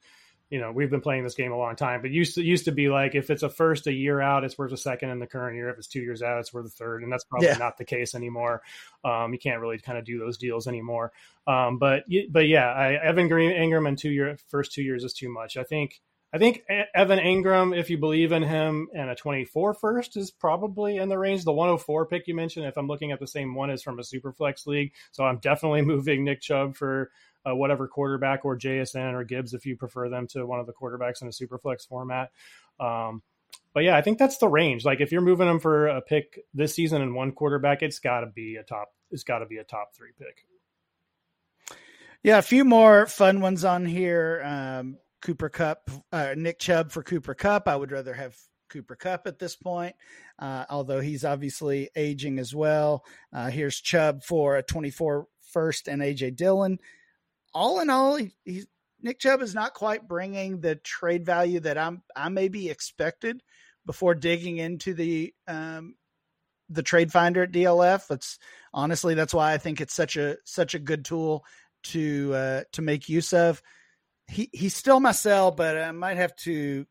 you 0.51 0.61
know 0.61 0.73
we've 0.73 0.91
been 0.91 1.01
playing 1.01 1.25
this 1.25 1.35
game 1.35 1.53
a 1.53 1.57
long 1.57 1.77
time 1.77 2.03
but 2.03 2.11
used 2.11 2.35
to 2.35 2.43
used 2.43 2.67
to 2.67 2.73
be 2.73 2.89
like 2.89 3.15
if 3.15 3.31
it's 3.31 3.43
a 3.43 3.49
first 3.49 3.87
a 3.87 3.93
year 3.93 4.21
out 4.21 4.45
it's 4.45 4.59
worth 4.59 4.73
a 4.73 4.77
second 4.77 5.11
in 5.11 5.19
the 5.19 5.27
current 5.27 5.57
year 5.57 5.71
if 5.71 5.79
it's 5.79 5.87
two 5.87 6.01
years 6.01 6.23
out 6.23 6.39
it's 6.39 6.53
worth 6.53 6.67
a 6.67 6.71
third 6.71 7.03
and 7.03 7.13
that's 7.13 7.25
probably 7.25 7.49
yeah. 7.49 7.57
not 7.57 7.77
the 7.79 7.85
case 7.85 8.15
anymore 8.15 8.63
um, 9.05 9.33
you 9.33 9.39
can't 9.39 9.61
really 9.61 9.79
kind 9.79 9.99
of 9.99 10.05
do 10.05 10.19
those 10.19 10.39
deals 10.39 10.67
anymore 10.67 11.13
um, 11.47 11.79
but 11.79 12.05
but 12.31 12.47
yeah 12.47 12.71
I, 12.71 12.93
evan 12.95 13.29
green 13.29 13.53
engram 13.53 13.89
in 13.89 13.97
two 13.97 14.11
year 14.11 14.39
first 14.49 14.73
two 14.73 14.83
years 14.83 15.05
is 15.05 15.13
too 15.13 15.29
much 15.29 15.57
i 15.57 15.65
think 15.65 16.01
I 16.35 16.39
think 16.39 16.65
Evan 16.93 17.21
Engram 17.21 17.79
if 17.79 17.91
you 17.91 17.97
believe 17.97 18.33
in 18.33 18.43
him, 18.43 18.89
and 18.93 19.09
a 19.09 19.15
24 19.15 19.75
first 19.75 20.17
is 20.17 20.33
probably 20.33 20.97
in 20.97 21.09
the 21.09 21.17
range. 21.17 21.45
The 21.45 21.53
104 21.53 22.07
pick 22.07 22.27
you 22.27 22.35
mentioned, 22.35 22.67
if 22.67 22.77
I'm 22.77 22.89
looking 22.89 23.13
at 23.13 23.21
the 23.21 23.29
same 23.29 23.55
one, 23.55 23.71
is 23.71 23.85
from 23.85 24.01
a 24.01 24.05
super 24.05 24.33
flex 24.33 24.67
league. 24.67 24.95
So 25.13 25.23
I'm 25.23 25.39
definitely 25.39 25.83
moving 25.83 26.25
Nick 26.25 26.41
Chubb 26.41 26.75
for 26.75 27.13
uh, 27.49 27.55
whatever 27.55 27.89
quarterback 27.89 28.45
or 28.45 28.59
JSN 28.59 29.15
or 29.15 29.25
Gibbs 29.25 29.55
if 29.55 29.67
you 29.67 29.77
prefer 29.77 30.09
them 30.09 30.27
to 30.29 30.47
one 30.47 30.61
of 30.61 30.67
the 30.67 30.73
quarterbacks 30.73 31.23
in 31.23 31.29
a 31.29 31.33
super 31.33 31.59
flex 31.59 31.85
format. 31.85 32.31
Um, 32.81 33.23
but 33.73 33.85
yeah, 33.85 33.97
I 33.97 34.03
think 34.03 34.19
that's 34.19 34.39
the 34.39 34.49
range. 34.49 34.85
Like 34.85 35.01
if 35.01 35.13
you're 35.13 35.21
moving 35.21 35.49
them 35.49 35.61
for 35.61 35.89
a 35.89 36.01
pick 36.01 36.45
this 36.55 36.75
season 36.75 37.03
and 37.03 37.15
one 37.15 37.33
quarterback, 37.33 37.83
it's 37.83 37.99
got 37.99 38.21
to 38.21 38.27
be 38.27 38.57
a 38.57 38.63
top. 38.63 38.93
It's 39.11 39.25
got 39.25 39.41
to 39.41 39.47
be 39.47 39.59
a 39.59 39.65
top 39.65 39.95
three 39.95 40.11
pick. 40.19 40.47
Yeah, 42.23 42.39
a 42.39 42.43
few 42.43 42.65
more 42.65 43.07
fun 43.07 43.41
ones 43.41 43.65
on 43.65 43.85
here. 43.85 44.43
Um, 44.45 44.99
Cooper 45.21 45.49
Kupp, 45.49 45.91
uh, 46.13 46.35
Nick 46.37 46.59
Chubb 46.59 46.91
for 46.91 47.03
Cooper 47.03 47.35
Kupp. 47.35 47.69
I 47.69 47.77
would 47.77 47.93
rather 47.93 48.15
have 48.15 48.37
Cooper 48.71 48.97
Kupp 48.97 49.27
at 49.27 49.39
this 49.39 49.57
point, 49.57 49.95
uh, 50.39 50.65
although 50.71 51.01
he's 51.01 51.25
obviously 51.25 51.91
aging 51.97 52.39
as 52.39 52.55
well. 52.55 53.05
Uh, 53.33 53.51
here's 53.51 53.81
Chubb 53.81 54.23
for 54.23 54.57
a 54.57 54.63
24 54.63 55.27
first 55.53 55.89
and 55.89 56.03
AJ 56.03 56.37
Dillon 56.37 56.79
all 57.55 57.81
in 57.81 57.91
all, 57.91 58.17
he, 58.17 58.33
he's 58.45 58.67
Nick 59.05 59.19
Chubb 59.19 59.43
is 59.43 59.55
not 59.55 59.75
quite 59.75 60.09
bringing 60.09 60.61
the 60.61 60.77
trade 60.77 61.27
value 61.27 61.61
that 61.61 61.77
I'm 61.77 62.03
I 62.17 62.31
maybe 62.31 62.71
expected 62.71 63.43
before 63.85 64.15
digging 64.15 64.57
into 64.57 64.95
the 64.95 65.35
um, 65.47 65.95
the 66.71 66.83
trade 66.83 67.13
finder 67.13 67.43
at 67.43 67.53
DLF. 67.53 68.11
It's 68.11 68.39
honestly 68.73 69.15
that's 69.15 69.35
why 69.35 69.53
I 69.53 69.59
think 69.59 69.81
it's 69.81 69.95
such 69.95 70.17
a 70.17 70.39
such 70.45 70.75
a 70.75 70.79
good 70.79 71.05
tool 71.05 71.45
to 71.85 72.35
uh, 72.35 72.63
to 72.73 72.83
make 72.83 73.11
use 73.11 73.35
of. 73.35 73.63
He 74.27 74.49
he's 74.55 74.75
still 74.75 75.01
my 75.01 75.13
sell, 75.13 75.51
but 75.51 75.77
I 75.77 75.93
might 75.93 76.17
have 76.17 76.35
to 76.37 76.87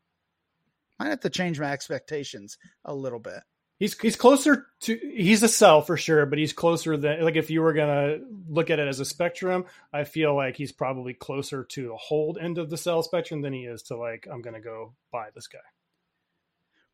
might 1.00 1.08
have 1.08 1.20
to 1.20 1.30
change 1.30 1.58
my 1.58 1.72
expectations 1.72 2.58
a 2.84 2.94
little 2.94 3.18
bit. 3.18 3.42
He's 3.78 3.98
he's 3.98 4.16
closer 4.16 4.66
to 4.82 4.96
he's 4.96 5.42
a 5.42 5.48
sell 5.48 5.82
for 5.82 5.96
sure, 5.96 6.26
but 6.26 6.38
he's 6.38 6.52
closer 6.52 6.96
than 6.96 7.22
like 7.22 7.36
if 7.36 7.50
you 7.50 7.60
were 7.60 7.72
gonna 7.72 8.18
look 8.48 8.70
at 8.70 8.78
it 8.78 8.86
as 8.86 9.00
a 9.00 9.04
spectrum, 9.04 9.64
I 9.92 10.04
feel 10.04 10.34
like 10.34 10.56
he's 10.56 10.72
probably 10.72 11.12
closer 11.12 11.64
to 11.64 11.88
the 11.88 11.96
hold 11.96 12.38
end 12.38 12.58
of 12.58 12.70
the 12.70 12.76
sell 12.76 13.02
spectrum 13.02 13.42
than 13.42 13.52
he 13.52 13.64
is 13.64 13.82
to 13.84 13.96
like 13.96 14.28
I'm 14.30 14.42
gonna 14.42 14.60
go 14.60 14.94
buy 15.10 15.28
this 15.34 15.48
guy. 15.48 15.58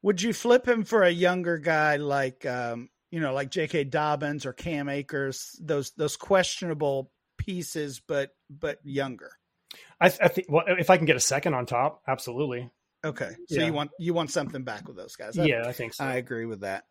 Would 0.03 0.23
you 0.23 0.33
flip 0.33 0.67
him 0.67 0.85
for 0.85 1.03
a 1.03 1.11
younger 1.11 1.59
guy 1.59 1.97
like 1.97 2.47
um, 2.47 2.89
you 3.11 3.21
know 3.21 3.35
like 3.35 3.51
J.K. 3.51 3.85
Dobbins 3.85 4.47
or 4.47 4.55
Cam 4.55 4.89
Akers, 4.89 5.61
those 5.61 5.91
those 5.93 6.17
questionable 6.17 7.13
pieces, 7.37 8.01
but 8.01 8.31
but 8.49 8.79
younger? 8.85 9.33
I, 10.01 10.09
th- 10.09 10.21
I 10.23 10.29
think 10.29 10.47
well, 10.51 10.65
if 10.67 10.89
I 10.89 10.97
can 10.97 11.07
get 11.07 11.17
a 11.17 11.21
second 11.21 11.55
on 11.55 11.67
top, 11.67 12.03
absolutely. 12.09 12.71
Okay, 13.05 13.31
so 13.49 13.61
yeah. 13.61 13.67
you 13.67 13.73
want 13.73 13.91
you 13.99 14.13
want 14.13 14.31
something 14.31 14.63
back 14.63 14.87
with 14.87 14.97
those 14.97 15.17
guys? 15.17 15.39
I, 15.39 15.45
yeah, 15.45 15.63
I 15.67 15.73
think 15.73 15.95
so. 15.95 16.05
I 16.05 16.17
agree 16.17 16.45
with 16.45 16.61
that. 16.61 16.85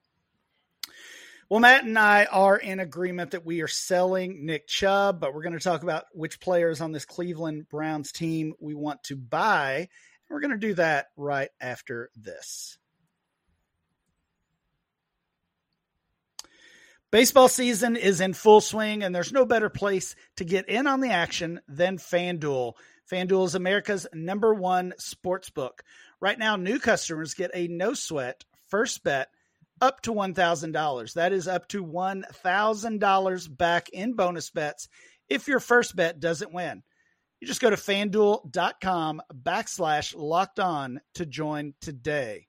Well, 1.49 1.59
Matt 1.59 1.83
and 1.83 1.97
I 1.97 2.25
are 2.25 2.57
in 2.57 2.79
agreement 2.79 3.31
that 3.31 3.43
we 3.43 3.61
are 3.61 3.67
selling 3.67 4.45
Nick 4.45 4.67
Chubb, 4.67 5.19
but 5.19 5.33
we're 5.33 5.41
going 5.41 5.57
to 5.57 5.59
talk 5.59 5.81
about 5.81 6.05
which 6.13 6.39
players 6.39 6.79
on 6.79 6.91
this 6.91 7.05
Cleveland 7.05 7.67
Browns 7.69 8.11
team 8.11 8.53
we 8.59 8.75
want 8.75 9.03
to 9.05 9.15
buy. 9.15 9.77
And 9.77 9.87
we're 10.29 10.41
going 10.41 10.51
to 10.51 10.57
do 10.57 10.75
that 10.75 11.07
right 11.17 11.49
after 11.59 12.11
this. 12.15 12.77
Baseball 17.11 17.47
season 17.47 17.95
is 17.95 18.21
in 18.21 18.33
full 18.33 18.61
swing, 18.61 19.01
and 19.01 19.15
there's 19.15 19.33
no 19.33 19.43
better 19.43 19.69
place 19.69 20.15
to 20.35 20.45
get 20.45 20.69
in 20.69 20.85
on 20.85 20.99
the 20.99 21.09
action 21.09 21.59
than 21.67 21.97
FanDuel. 21.97 22.73
FanDuel 23.11 23.45
is 23.45 23.55
America's 23.55 24.07
number 24.13 24.53
one 24.53 24.93
sports 24.97 25.49
book. 25.49 25.83
Right 26.21 26.37
now, 26.37 26.55
new 26.55 26.79
customers 26.79 27.33
get 27.33 27.51
a 27.53 27.67
no 27.67 27.93
sweat 27.93 28.45
first 28.67 29.03
bet 29.03 29.29
up 29.81 30.01
to 30.01 30.13
$1,000. 30.13 31.13
That 31.13 31.33
is 31.33 31.47
up 31.47 31.67
to 31.69 31.83
$1,000 31.83 33.57
back 33.57 33.89
in 33.89 34.13
bonus 34.13 34.49
bets 34.49 34.89
if 35.27 35.47
your 35.47 35.59
first 35.59 35.95
bet 35.95 36.19
doesn't 36.19 36.53
win. 36.53 36.83
You 37.39 37.47
just 37.47 37.61
go 37.61 37.69
to 37.69 37.77
fanduel.com 37.77 39.21
backslash 39.33 40.13
locked 40.15 40.59
on 40.59 40.99
to 41.15 41.25
join 41.25 41.73
today. 41.81 42.47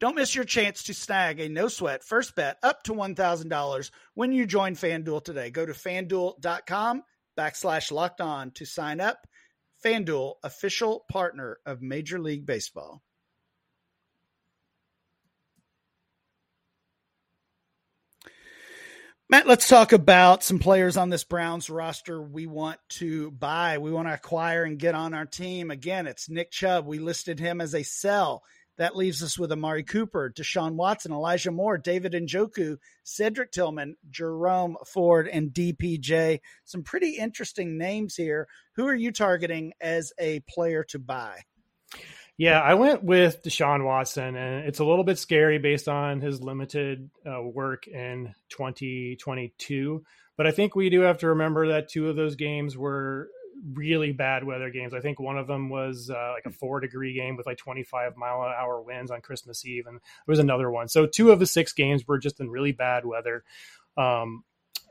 Don't 0.00 0.16
miss 0.16 0.34
your 0.34 0.44
chance 0.44 0.84
to 0.84 0.94
snag 0.94 1.38
a 1.38 1.48
no 1.48 1.68
sweat 1.68 2.02
first 2.02 2.34
bet 2.34 2.56
up 2.62 2.82
to 2.84 2.92
$1,000 2.92 3.90
when 4.14 4.32
you 4.32 4.46
join 4.46 4.74
FanDuel 4.74 5.22
today. 5.22 5.50
Go 5.50 5.64
to 5.64 5.72
fanduel.com 5.72 7.04
backslash 7.36 7.90
locked 7.90 8.20
on 8.20 8.50
to 8.52 8.64
sign 8.64 9.00
up. 9.00 9.26
FanDuel, 9.84 10.34
official 10.44 11.04
partner 11.10 11.58
of 11.66 11.82
Major 11.82 12.20
League 12.20 12.46
Baseball. 12.46 13.02
Matt, 19.32 19.46
let's 19.46 19.66
talk 19.66 19.92
about 19.92 20.44
some 20.44 20.58
players 20.58 20.98
on 20.98 21.08
this 21.08 21.24
Browns 21.24 21.70
roster 21.70 22.20
we 22.20 22.46
want 22.46 22.78
to 22.90 23.30
buy. 23.30 23.78
We 23.78 23.90
want 23.90 24.06
to 24.06 24.12
acquire 24.12 24.64
and 24.64 24.78
get 24.78 24.94
on 24.94 25.14
our 25.14 25.24
team. 25.24 25.70
Again, 25.70 26.06
it's 26.06 26.28
Nick 26.28 26.50
Chubb. 26.50 26.86
We 26.86 26.98
listed 26.98 27.40
him 27.40 27.62
as 27.62 27.74
a 27.74 27.82
sell. 27.82 28.42
That 28.78 28.96
leaves 28.96 29.22
us 29.22 29.38
with 29.38 29.52
Amari 29.52 29.82
Cooper, 29.82 30.32
Deshaun 30.34 30.74
Watson, 30.74 31.12
Elijah 31.12 31.50
Moore, 31.50 31.78
David 31.78 32.12
Njoku, 32.12 32.78
Cedric 33.04 33.52
Tillman, 33.52 33.96
Jerome 34.10 34.76
Ford, 34.86 35.28
and 35.28 35.50
DPJ. 35.50 36.40
Some 36.64 36.82
pretty 36.82 37.16
interesting 37.16 37.76
names 37.76 38.14
here. 38.14 38.48
Who 38.76 38.86
are 38.86 38.94
you 38.94 39.12
targeting 39.12 39.72
as 39.80 40.12
a 40.18 40.40
player 40.48 40.84
to 40.84 40.98
buy? 40.98 41.42
Yeah, 42.38 42.60
I 42.60 42.74
went 42.74 43.04
with 43.04 43.42
Deshaun 43.42 43.84
Watson, 43.84 44.34
and 44.36 44.66
it's 44.66 44.78
a 44.78 44.84
little 44.84 45.04
bit 45.04 45.18
scary 45.18 45.58
based 45.58 45.86
on 45.86 46.20
his 46.20 46.40
limited 46.40 47.10
uh, 47.26 47.42
work 47.42 47.86
in 47.86 48.34
2022. 48.48 50.02
But 50.36 50.46
I 50.46 50.50
think 50.50 50.74
we 50.74 50.88
do 50.88 51.02
have 51.02 51.18
to 51.18 51.28
remember 51.28 51.68
that 51.68 51.90
two 51.90 52.08
of 52.08 52.16
those 52.16 52.36
games 52.36 52.76
were 52.76 53.28
really 53.74 54.12
bad 54.12 54.44
weather 54.44 54.70
games. 54.70 54.94
I 54.94 55.00
think 55.00 55.20
one 55.20 55.38
of 55.38 55.46
them 55.46 55.68
was 55.68 56.10
uh, 56.10 56.32
like 56.34 56.46
a 56.46 56.50
four 56.50 56.80
degree 56.80 57.14
game 57.14 57.36
with 57.36 57.46
like 57.46 57.58
25 57.58 58.16
mile 58.16 58.42
an 58.42 58.52
hour 58.56 58.80
winds 58.80 59.10
on 59.10 59.20
Christmas 59.20 59.64
Eve, 59.64 59.86
and 59.86 59.96
there 59.96 60.32
was 60.32 60.38
another 60.38 60.70
one. 60.70 60.88
So 60.88 61.06
two 61.06 61.30
of 61.30 61.38
the 61.38 61.46
six 61.46 61.72
games 61.72 62.06
were 62.06 62.18
just 62.18 62.40
in 62.40 62.50
really 62.50 62.72
bad 62.72 63.04
weather. 63.04 63.44
Um, 63.96 64.44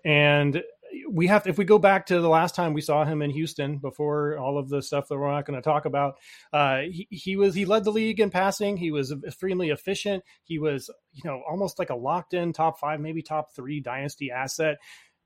and 0.04 0.64
we 1.10 1.28
have 1.28 1.48
if 1.48 1.58
we 1.58 1.66
go 1.66 1.78
back 1.78 2.08
to 2.08 2.20
the 2.20 2.30
last 2.30 2.56
time 2.56 2.74
we 2.74 2.82
saw 2.82 3.06
him 3.06 3.22
in 3.22 3.30
Houston 3.30 3.78
before 3.78 4.38
all 4.38 4.58
of 4.58 4.70
the 4.70 4.82
stuff 4.82 5.08
that 5.08 5.18
we're 5.18 5.32
not 5.32 5.46
going 5.46 5.60
to 5.60 5.64
talk 5.64 5.86
about, 5.86 6.18
uh, 6.52 6.82
he, 6.82 7.08
he 7.10 7.36
was 7.36 7.56
he 7.56 7.66
led 7.66 7.84
the 7.84 7.92
league 7.92 8.20
in 8.20 8.30
passing. 8.30 8.78
He 8.78 8.92
was 8.92 9.12
extremely 9.26 9.70
efficient. 9.70 10.24
He 10.44 10.60
was 10.60 10.90
you 11.14 11.22
know 11.26 11.42
almost 11.50 11.80
like 11.80 11.90
a 11.90 11.96
locked 11.96 12.34
in 12.34 12.54
top 12.54 12.80
five, 12.80 13.00
maybe 13.00 13.22
top 13.22 13.54
three 13.56 13.80
dynasty 13.80 14.32
asset 14.32 14.80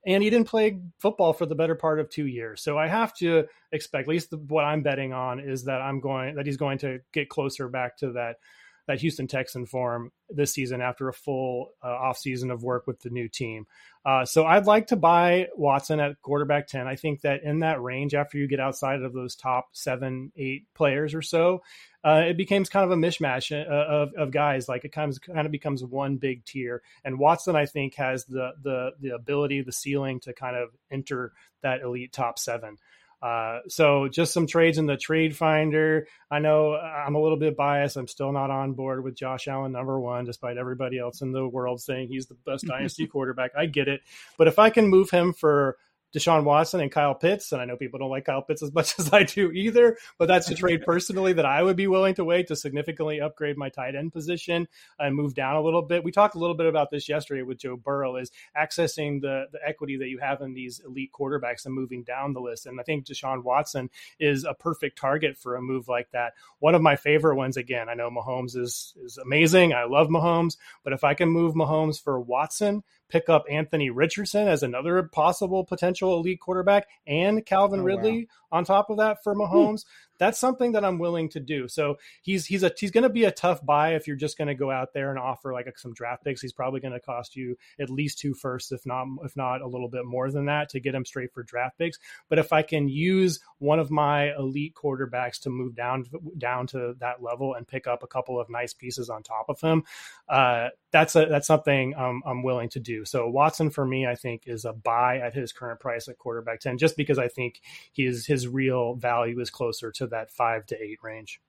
and 0.05 0.23
he 0.23 0.29
didn't 0.29 0.47
play 0.47 0.79
football 0.99 1.33
for 1.33 1.45
the 1.45 1.55
better 1.55 1.75
part 1.75 1.99
of 1.99 2.09
two 2.09 2.27
years. 2.27 2.61
So 2.61 2.77
I 2.77 2.87
have 2.87 3.13
to 3.15 3.45
expect, 3.71 4.07
at 4.07 4.09
least 4.09 4.33
what 4.47 4.63
I'm 4.63 4.83
betting 4.83 5.13
on, 5.13 5.39
is 5.39 5.63
that 5.65 5.81
I'm 5.81 5.99
going 5.99 6.35
that 6.35 6.45
he's 6.45 6.57
going 6.57 6.77
to 6.79 6.99
get 7.11 7.29
closer 7.29 7.67
back 7.67 7.97
to 7.97 8.11
that 8.13 8.37
that 8.87 8.99
Houston 9.01 9.27
Texan 9.27 9.65
form 9.65 10.11
this 10.29 10.53
season 10.53 10.81
after 10.81 11.07
a 11.09 11.13
full 11.13 11.69
uh, 11.83 11.87
off 11.87 12.17
season 12.17 12.51
of 12.51 12.63
work 12.63 12.87
with 12.87 12.99
the 13.01 13.09
new 13.09 13.27
team. 13.27 13.65
Uh, 14.05 14.25
so 14.25 14.45
I'd 14.45 14.67
like 14.67 14.87
to 14.87 14.95
buy 14.95 15.47
Watson 15.55 15.99
at 15.99 16.21
quarterback 16.21 16.67
10. 16.67 16.87
I 16.87 16.95
think 16.95 17.21
that 17.21 17.43
in 17.43 17.59
that 17.59 17.81
range, 17.81 18.13
after 18.13 18.37
you 18.37 18.47
get 18.47 18.59
outside 18.59 19.01
of 19.01 19.13
those 19.13 19.35
top 19.35 19.69
seven, 19.73 20.31
eight 20.37 20.65
players 20.75 21.15
or 21.15 21.23
so, 21.23 21.63
uh, 22.03 22.21
it 22.27 22.37
becomes 22.37 22.69
kind 22.69 22.85
of 22.85 22.91
a 22.91 23.01
mishmash 23.01 23.51
uh, 23.51 23.67
of, 23.67 24.13
of 24.15 24.31
guys. 24.31 24.69
Like 24.69 24.85
it 24.85 24.91
kind 24.91 25.11
of, 25.11 25.19
kind 25.21 25.47
of 25.47 25.51
becomes 25.51 25.83
one 25.83 26.17
big 26.17 26.45
tier. 26.45 26.83
And 27.03 27.17
Watson, 27.17 27.55
I 27.55 27.65
think, 27.65 27.95
has 27.95 28.25
the, 28.25 28.51
the, 28.61 28.91
the 28.99 29.15
ability, 29.15 29.61
the 29.63 29.71
ceiling 29.71 30.19
to 30.21 30.33
kind 30.33 30.55
of 30.55 30.69
enter 30.91 31.33
that 31.63 31.81
elite 31.81 32.13
top 32.13 32.37
seven. 32.37 32.77
Uh, 33.25 33.61
so 33.67 34.07
just 34.07 34.33
some 34.33 34.45
trades 34.45 34.77
in 34.77 34.85
the 34.85 34.95
trade 34.95 35.35
finder. 35.35 36.07
I 36.29 36.37
know 36.37 36.75
I'm 36.75 37.15
a 37.15 37.19
little 37.19 37.39
bit 37.39 37.57
biased. 37.57 37.97
I'm 37.97 38.07
still 38.07 38.31
not 38.31 38.51
on 38.51 38.73
board 38.73 39.03
with 39.03 39.15
Josh 39.15 39.47
Allen 39.47 39.71
number 39.71 39.99
one, 39.99 40.25
despite 40.25 40.57
everybody 40.57 40.99
else 40.99 41.21
in 41.21 41.31
the 41.31 41.47
world 41.47 41.81
saying 41.81 42.09
he's 42.09 42.27
the 42.27 42.37
best 42.45 42.65
dynasty 42.67 43.07
quarterback. 43.07 43.53
I 43.57 43.65
get 43.65 43.87
it, 43.87 44.01
but 44.37 44.47
if 44.47 44.59
I 44.59 44.69
can 44.69 44.89
move 44.89 45.09
him 45.09 45.33
for 45.33 45.77
Deshaun 46.15 46.45
Watson 46.45 46.79
and 46.79 46.91
Kyle 46.91 47.13
Pitts, 47.13 47.51
and 47.51 47.61
I 47.61 47.65
know 47.65 47.75
people 47.75 47.99
don't 47.99 48.09
like 48.09 48.25
Kyle 48.25 48.41
Pitts 48.41 48.63
as 48.63 48.73
much 48.73 48.97
as 48.99 49.11
I 49.11 49.23
do 49.23 49.51
either, 49.51 49.97
but 50.17 50.27
that's 50.27 50.49
a 50.49 50.55
trade 50.55 50.83
personally 50.85 51.33
that 51.33 51.45
I 51.45 51.61
would 51.61 51.75
be 51.75 51.87
willing 51.87 52.15
to 52.15 52.23
wait 52.23 52.47
to 52.47 52.55
significantly 52.55 53.19
upgrade 53.19 53.57
my 53.57 53.69
tight 53.69 53.95
end 53.95 54.13
position 54.13 54.67
and 54.97 55.15
move 55.15 55.33
down 55.33 55.57
a 55.57 55.61
little 55.61 55.81
bit. 55.81 56.03
We 56.03 56.11
talked 56.11 56.35
a 56.35 56.39
little 56.39 56.55
bit 56.55 56.67
about 56.67 56.89
this 56.89 57.09
yesterday 57.09 57.41
with 57.41 57.57
Joe 57.57 57.75
Burrow 57.75 58.15
is 58.15 58.31
accessing 58.57 59.21
the 59.21 59.45
the 59.51 59.59
equity 59.65 59.97
that 59.97 60.07
you 60.07 60.19
have 60.19 60.41
in 60.41 60.53
these 60.53 60.81
elite 60.85 61.11
quarterbacks 61.11 61.65
and 61.65 61.73
moving 61.73 62.03
down 62.03 62.33
the 62.33 62.39
list. 62.39 62.65
And 62.65 62.79
I 62.79 62.83
think 62.83 63.05
Deshaun 63.05 63.43
Watson 63.43 63.89
is 64.19 64.45
a 64.45 64.53
perfect 64.53 64.97
target 64.97 65.37
for 65.37 65.55
a 65.55 65.61
move 65.61 65.87
like 65.87 66.11
that. 66.11 66.33
One 66.59 66.75
of 66.75 66.81
my 66.81 66.95
favorite 66.95 67.35
ones, 67.35 67.57
again, 67.57 67.89
I 67.89 67.93
know 67.93 68.09
Mahomes 68.09 68.55
is 68.55 68.93
is 69.03 69.17
amazing. 69.17 69.73
I 69.73 69.83
love 69.83 70.07
Mahomes, 70.07 70.57
but 70.83 70.93
if 70.93 71.03
I 71.03 71.13
can 71.13 71.29
move 71.29 71.55
Mahomes 71.55 72.01
for 72.01 72.19
Watson, 72.19 72.83
pick 73.09 73.29
up 73.29 73.45
Anthony 73.49 73.89
Richardson 73.89 74.47
as 74.47 74.63
another 74.63 75.03
possible 75.03 75.63
potential 75.63 76.15
elite 76.17 76.39
quarterback 76.39 76.87
and 77.05 77.45
Calvin 77.45 77.81
oh, 77.81 77.83
Ridley 77.83 78.27
wow. 78.51 78.57
on 78.59 78.65
top 78.65 78.89
of 78.89 78.97
that 78.97 79.23
for 79.23 79.33
hmm. 79.33 79.41
Mahomes 79.41 79.85
that's 80.17 80.39
something 80.39 80.73
that 80.73 80.85
I'm 80.85 80.99
willing 80.99 81.29
to 81.29 81.39
do. 81.39 81.67
So 81.67 81.97
he's 82.21 82.45
he's 82.45 82.63
a 82.63 82.71
he's 82.77 82.91
going 82.91 83.03
to 83.03 83.09
be 83.09 83.25
a 83.25 83.31
tough 83.31 83.65
buy 83.65 83.95
if 83.95 84.07
you're 84.07 84.15
just 84.15 84.37
going 84.37 84.47
to 84.47 84.55
go 84.55 84.71
out 84.71 84.93
there 84.93 85.09
and 85.09 85.19
offer 85.19 85.53
like 85.53 85.77
some 85.77 85.93
draft 85.93 86.23
picks. 86.23 86.41
He's 86.41 86.53
probably 86.53 86.79
going 86.79 86.93
to 86.93 86.99
cost 86.99 87.35
you 87.35 87.57
at 87.79 87.89
least 87.89 88.19
two 88.19 88.33
firsts, 88.33 88.71
if 88.71 88.85
not 88.85 89.07
if 89.23 89.35
not 89.35 89.61
a 89.61 89.67
little 89.67 89.89
bit 89.89 90.05
more 90.05 90.29
than 90.31 90.45
that, 90.45 90.69
to 90.69 90.79
get 90.79 90.95
him 90.95 91.05
straight 91.05 91.33
for 91.33 91.43
draft 91.43 91.77
picks. 91.77 91.99
But 92.29 92.39
if 92.39 92.53
I 92.53 92.61
can 92.61 92.87
use 92.87 93.39
one 93.59 93.79
of 93.79 93.91
my 93.91 94.35
elite 94.35 94.75
quarterbacks 94.75 95.41
to 95.41 95.49
move 95.49 95.75
down 95.75 96.05
down 96.37 96.67
to 96.67 96.95
that 96.99 97.21
level 97.21 97.53
and 97.53 97.67
pick 97.67 97.87
up 97.87 98.03
a 98.03 98.07
couple 98.07 98.39
of 98.39 98.49
nice 98.49 98.73
pieces 98.73 99.09
on 99.09 99.23
top 99.23 99.45
of 99.49 99.59
him, 99.61 99.83
uh, 100.29 100.69
that's 100.91 101.15
a 101.15 101.25
that's 101.25 101.47
something 101.47 101.93
I'm 101.97 102.43
willing 102.43 102.69
to 102.69 102.79
do. 102.79 103.05
So 103.05 103.29
Watson 103.29 103.69
for 103.69 103.85
me, 103.85 104.07
I 104.07 104.15
think 104.15 104.43
is 104.45 104.65
a 104.65 104.73
buy 104.73 105.17
at 105.17 105.33
his 105.33 105.51
current 105.51 105.79
price 105.79 106.07
at 106.07 106.17
quarterback 106.17 106.61
ten, 106.61 106.77
just 106.77 106.95
because 106.95 107.19
I 107.19 107.27
think 107.27 107.61
his 107.91 108.25
his 108.25 108.47
real 108.47 108.95
value 108.95 109.39
is 109.39 109.49
closer 109.49 109.91
to 110.05 110.11
that 110.11 110.31
five 110.31 110.65
to 110.67 110.81
eight 110.81 110.99
range. 111.03 111.39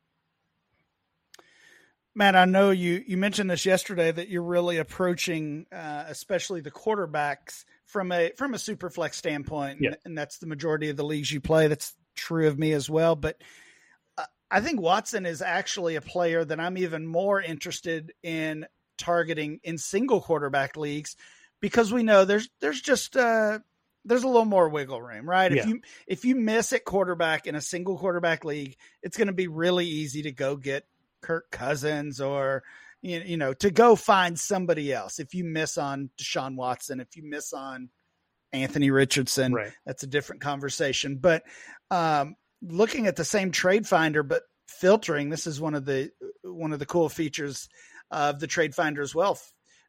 Matt, 2.14 2.34
I 2.34 2.46
know 2.46 2.70
you 2.70 3.04
you 3.06 3.18
mentioned 3.18 3.50
this 3.50 3.66
yesterday 3.66 4.10
that 4.10 4.28
you're 4.30 4.42
really 4.42 4.78
approaching, 4.78 5.66
uh, 5.70 6.04
especially 6.08 6.62
the 6.62 6.70
quarterbacks 6.70 7.64
from 7.84 8.10
a 8.10 8.32
from 8.38 8.54
a 8.54 8.58
super 8.58 8.88
flex 8.88 9.18
standpoint, 9.18 9.80
yeah. 9.82 9.94
and 10.06 10.16
that's 10.16 10.38
the 10.38 10.46
majority 10.46 10.88
of 10.88 10.96
the 10.96 11.04
leagues 11.04 11.30
you 11.30 11.42
play. 11.42 11.68
That's 11.68 11.94
true 12.14 12.48
of 12.48 12.58
me 12.58 12.72
as 12.72 12.88
well. 12.88 13.16
But 13.16 13.42
uh, 14.16 14.24
I 14.50 14.62
think 14.62 14.80
Watson 14.80 15.26
is 15.26 15.42
actually 15.42 15.96
a 15.96 16.00
player 16.00 16.42
that 16.42 16.58
I'm 16.58 16.78
even 16.78 17.06
more 17.06 17.40
interested 17.42 18.14
in 18.22 18.66
targeting 18.96 19.60
in 19.62 19.76
single 19.76 20.22
quarterback 20.22 20.78
leagues 20.78 21.16
because 21.60 21.92
we 21.92 22.02
know 22.02 22.24
there's 22.24 22.48
there's 22.60 22.80
just 22.80 23.14
uh, 23.16 23.58
there's 24.06 24.22
a 24.22 24.28
little 24.28 24.44
more 24.44 24.68
wiggle 24.68 25.02
room, 25.02 25.28
right? 25.28 25.52
Yeah. 25.52 25.62
If 25.62 25.68
you 25.68 25.80
if 26.06 26.24
you 26.24 26.36
miss 26.36 26.72
at 26.72 26.84
quarterback 26.84 27.46
in 27.46 27.54
a 27.54 27.60
single 27.60 27.98
quarterback 27.98 28.44
league, 28.44 28.76
it's 29.02 29.16
going 29.16 29.26
to 29.26 29.34
be 29.34 29.48
really 29.48 29.86
easy 29.86 30.22
to 30.22 30.32
go 30.32 30.56
get 30.56 30.86
Kirk 31.22 31.50
Cousins 31.50 32.20
or 32.20 32.62
you 33.02 33.36
know 33.36 33.52
to 33.54 33.70
go 33.70 33.96
find 33.96 34.38
somebody 34.38 34.92
else. 34.92 35.18
If 35.18 35.34
you 35.34 35.44
miss 35.44 35.76
on 35.76 36.10
Deshaun 36.18 36.56
Watson, 36.56 37.00
if 37.00 37.16
you 37.16 37.28
miss 37.28 37.52
on 37.52 37.90
Anthony 38.52 38.90
Richardson, 38.90 39.52
right. 39.52 39.72
that's 39.84 40.04
a 40.04 40.08
different 40.08 40.40
conversation. 40.40 41.16
But 41.16 41.42
um, 41.90 42.36
looking 42.62 43.06
at 43.06 43.16
the 43.16 43.24
same 43.24 43.50
trade 43.50 43.86
finder, 43.86 44.22
but 44.22 44.42
filtering, 44.68 45.30
this 45.30 45.46
is 45.46 45.60
one 45.60 45.74
of 45.74 45.84
the 45.84 46.10
one 46.42 46.72
of 46.72 46.78
the 46.78 46.86
cool 46.86 47.08
features 47.08 47.68
of 48.10 48.38
the 48.38 48.46
trade 48.46 48.74
finder 48.74 49.02
as 49.02 49.14
well 49.14 49.38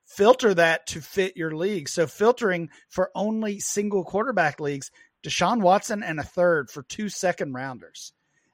filter 0.07 0.53
that 0.53 0.87
to 0.87 1.01
fit 1.01 1.37
your 1.37 1.55
league. 1.55 1.89
So 1.89 2.07
filtering 2.07 2.69
for 2.89 3.11
only 3.13 3.59
single 3.59 4.03
quarterback 4.03 4.59
leagues, 4.59 4.89
Deshaun 5.23 5.61
Watson 5.61 6.01
and 6.01 6.19
a 6.19 6.23
third 6.23 6.71
for 6.71 6.83
two 6.83 7.09
second 7.09 7.53
rounders. 7.53 8.13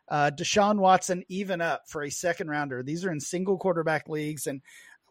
Uh, 0.09 0.31
Deshaun 0.31 0.79
Watson 0.79 1.23
even 1.29 1.61
up 1.61 1.83
for 1.87 2.03
a 2.03 2.09
second 2.09 2.49
rounder. 2.49 2.83
These 2.83 3.05
are 3.05 3.11
in 3.11 3.21
single 3.21 3.57
quarterback 3.57 4.09
leagues, 4.09 4.47
and 4.47 4.61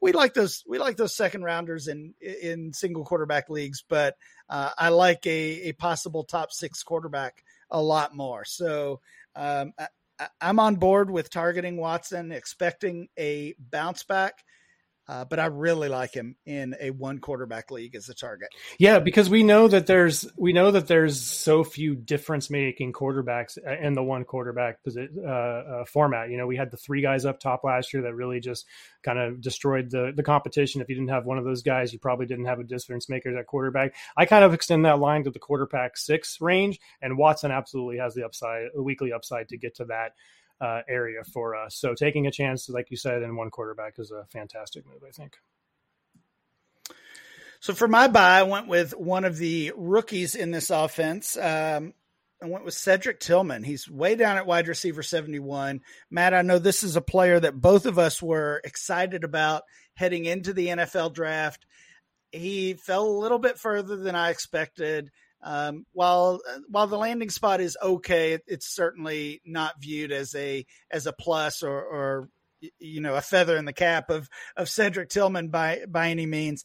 we 0.02 0.12
like 0.12 0.34
those 0.34 0.64
we 0.68 0.78
like 0.78 0.96
those 0.96 1.14
second 1.14 1.44
rounders 1.44 1.88
in 1.88 2.14
in 2.20 2.72
single 2.72 3.04
quarterback 3.04 3.48
leagues, 3.48 3.82
but 3.88 4.16
uh, 4.50 4.70
I 4.76 4.90
like 4.90 5.26
a, 5.26 5.68
a 5.68 5.72
possible 5.72 6.24
top 6.24 6.52
six 6.52 6.82
quarterback 6.82 7.42
a 7.70 7.80
lot 7.80 8.14
more. 8.14 8.44
So 8.44 9.00
um, 9.34 9.72
I, 9.78 10.28
I'm 10.40 10.58
on 10.58 10.76
board 10.76 11.10
with 11.10 11.30
targeting 11.30 11.78
Watson, 11.78 12.32
expecting 12.32 13.08
a 13.18 13.54
bounce 13.58 14.02
back. 14.04 14.44
Uh, 15.08 15.24
but 15.24 15.40
I 15.40 15.46
really 15.46 15.88
like 15.88 16.14
him 16.14 16.36
in 16.46 16.76
a 16.80 16.90
one 16.90 17.18
quarterback 17.18 17.72
league 17.72 17.96
as 17.96 18.08
a 18.08 18.14
target. 18.14 18.48
Yeah, 18.78 19.00
because 19.00 19.28
we 19.28 19.42
know 19.42 19.66
that 19.66 19.86
there's 19.86 20.30
we 20.36 20.52
know 20.52 20.70
that 20.70 20.86
there's 20.86 21.20
so 21.20 21.64
few 21.64 21.96
difference 21.96 22.50
making 22.50 22.92
quarterbacks 22.92 23.58
in 23.58 23.94
the 23.94 24.02
one 24.02 24.24
quarterback 24.24 24.78
uh, 24.86 25.00
uh, 25.28 25.84
format. 25.86 26.30
You 26.30 26.36
know, 26.36 26.46
we 26.46 26.56
had 26.56 26.70
the 26.70 26.76
three 26.76 27.02
guys 27.02 27.26
up 27.26 27.40
top 27.40 27.64
last 27.64 27.92
year 27.92 28.04
that 28.04 28.14
really 28.14 28.38
just 28.38 28.64
kind 29.02 29.18
of 29.18 29.40
destroyed 29.40 29.90
the 29.90 30.12
the 30.14 30.22
competition. 30.22 30.80
If 30.80 30.88
you 30.88 30.94
didn't 30.94 31.10
have 31.10 31.26
one 31.26 31.38
of 31.38 31.44
those 31.44 31.62
guys, 31.62 31.92
you 31.92 31.98
probably 31.98 32.26
didn't 32.26 32.46
have 32.46 32.60
a 32.60 32.64
difference 32.64 33.08
maker 33.08 33.36
at 33.36 33.46
quarterback. 33.46 33.94
I 34.16 34.24
kind 34.26 34.44
of 34.44 34.54
extend 34.54 34.84
that 34.84 35.00
line 35.00 35.24
to 35.24 35.30
the 35.30 35.40
quarterback 35.40 35.96
six 35.96 36.40
range, 36.40 36.78
and 37.00 37.18
Watson 37.18 37.50
absolutely 37.50 37.98
has 37.98 38.14
the 38.14 38.24
upside, 38.24 38.68
a 38.76 38.82
weekly 38.82 39.12
upside 39.12 39.48
to 39.48 39.56
get 39.56 39.74
to 39.76 39.86
that 39.86 40.12
uh, 40.62 40.82
area 40.88 41.24
for 41.24 41.56
us. 41.56 41.76
So 41.76 41.94
taking 41.94 42.26
a 42.26 42.30
chance, 42.30 42.68
like 42.68 42.90
you 42.90 42.96
said, 42.96 43.22
in 43.22 43.36
one 43.36 43.50
quarterback 43.50 43.94
is 43.98 44.12
a 44.12 44.24
fantastic 44.26 44.86
move, 44.86 45.02
I 45.06 45.10
think. 45.10 45.36
So 47.60 47.74
for 47.74 47.88
my 47.88 48.08
buy, 48.08 48.38
I 48.38 48.42
went 48.44 48.68
with 48.68 48.92
one 48.96 49.24
of 49.24 49.36
the 49.36 49.72
rookies 49.76 50.34
in 50.34 50.50
this 50.50 50.70
offense. 50.70 51.36
Um, 51.36 51.94
I 52.42 52.46
went 52.46 52.64
with 52.64 52.74
Cedric 52.74 53.20
Tillman. 53.20 53.62
He's 53.62 53.88
way 53.88 54.16
down 54.16 54.36
at 54.36 54.46
wide 54.46 54.66
receiver 54.66 55.02
71. 55.02 55.80
Matt, 56.10 56.34
I 56.34 56.42
know 56.42 56.58
this 56.58 56.82
is 56.82 56.96
a 56.96 57.00
player 57.00 57.38
that 57.38 57.60
both 57.60 57.86
of 57.86 57.98
us 57.98 58.20
were 58.20 58.60
excited 58.64 59.22
about 59.22 59.62
heading 59.94 60.24
into 60.24 60.52
the 60.52 60.68
NFL 60.68 61.14
draft. 61.14 61.66
He 62.32 62.74
fell 62.74 63.06
a 63.06 63.20
little 63.20 63.38
bit 63.38 63.58
further 63.58 63.96
than 63.96 64.16
I 64.16 64.30
expected. 64.30 65.10
Um, 65.42 65.86
while 65.92 66.40
while 66.68 66.86
the 66.86 66.98
landing 66.98 67.30
spot 67.30 67.60
is 67.60 67.76
okay, 67.82 68.34
it, 68.34 68.42
it's 68.46 68.74
certainly 68.74 69.40
not 69.44 69.80
viewed 69.80 70.12
as 70.12 70.34
a 70.34 70.64
as 70.90 71.06
a 71.06 71.12
plus 71.12 71.62
or, 71.62 71.80
or 71.80 72.28
you 72.78 73.00
know 73.00 73.16
a 73.16 73.20
feather 73.20 73.56
in 73.56 73.64
the 73.64 73.72
cap 73.72 74.10
of 74.10 74.28
of 74.56 74.68
Cedric 74.68 75.08
Tillman 75.08 75.48
by 75.48 75.82
by 75.88 76.10
any 76.10 76.26
means. 76.26 76.64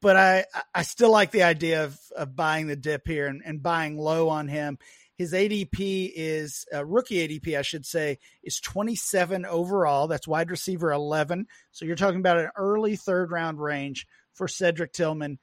But 0.00 0.16
I 0.16 0.44
I 0.74 0.82
still 0.82 1.10
like 1.10 1.30
the 1.30 1.42
idea 1.42 1.84
of 1.84 1.98
of 2.16 2.34
buying 2.34 2.68
the 2.68 2.76
dip 2.76 3.06
here 3.06 3.26
and, 3.26 3.42
and 3.44 3.62
buying 3.62 3.98
low 3.98 4.30
on 4.30 4.48
him. 4.48 4.78
His 5.20 5.34
ADP 5.34 6.12
is 6.16 6.64
uh, 6.74 6.82
rookie 6.86 7.28
ADP, 7.28 7.58
I 7.58 7.60
should 7.60 7.84
say, 7.84 8.16
is 8.42 8.58
27 8.58 9.44
overall. 9.44 10.08
That's 10.08 10.26
wide 10.26 10.50
receiver 10.50 10.90
11. 10.90 11.44
So 11.72 11.84
you're 11.84 11.96
talking 11.96 12.20
about 12.20 12.38
an 12.38 12.48
early 12.56 12.96
third 12.96 13.30
round 13.30 13.60
range 13.60 14.06
for 14.32 14.48
Cedric 14.48 14.94
Tillman. 14.94 15.38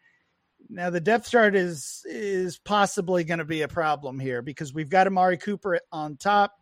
Now 0.70 0.90
the 0.90 1.00
depth 1.00 1.30
chart 1.30 1.56
is 1.56 2.04
is 2.06 2.58
possibly 2.60 3.24
going 3.24 3.40
to 3.40 3.46
be 3.46 3.62
a 3.62 3.68
problem 3.68 4.20
here 4.20 4.42
because 4.42 4.74
we've 4.74 4.90
got 4.90 5.08
Amari 5.08 5.38
Cooper 5.38 5.80
on 5.92 6.18
top. 6.18 6.54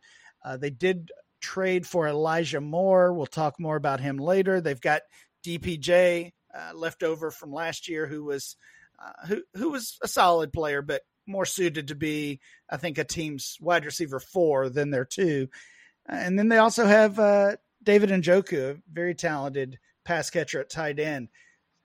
Uh, 0.43 0.57
they 0.57 0.69
did 0.69 1.11
trade 1.41 1.87
for 1.87 2.07
Elijah 2.07 2.61
Moore. 2.61 3.13
We'll 3.13 3.25
talk 3.25 3.59
more 3.59 3.75
about 3.75 3.99
him 3.99 4.17
later. 4.17 4.61
They've 4.61 4.79
got 4.79 5.01
DPJ 5.43 6.33
uh, 6.53 6.71
left 6.75 7.03
over 7.03 7.31
from 7.31 7.51
last 7.51 7.87
year, 7.87 8.07
who 8.07 8.23
was 8.23 8.55
uh, 8.99 9.27
who 9.27 9.43
who 9.55 9.69
was 9.71 9.97
a 10.01 10.07
solid 10.07 10.53
player, 10.53 10.81
but 10.81 11.01
more 11.27 11.45
suited 11.45 11.87
to 11.87 11.95
be, 11.95 12.39
I 12.69 12.77
think, 12.77 12.97
a 12.97 13.03
team's 13.03 13.57
wide 13.59 13.85
receiver 13.85 14.19
four 14.19 14.69
than 14.69 14.91
their 14.91 15.05
two. 15.05 15.49
And 16.07 16.37
then 16.37 16.49
they 16.49 16.57
also 16.57 16.85
have 16.85 17.17
uh, 17.19 17.55
David 17.81 18.09
Njoku, 18.09 18.71
a 18.71 18.77
very 18.91 19.15
talented 19.15 19.79
pass 20.03 20.29
catcher 20.29 20.59
at 20.59 20.69
tight 20.69 20.99
end. 20.99 21.29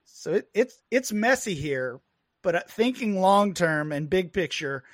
So 0.05 0.35
it, 0.35 0.49
it's 0.55 0.79
it's 0.91 1.12
messy 1.12 1.55
here, 1.55 2.00
but 2.42 2.54
uh, 2.54 2.62
thinking 2.68 3.20
long 3.20 3.54
term 3.54 3.92
and 3.92 4.09
big 4.09 4.32
picture, 4.32 4.85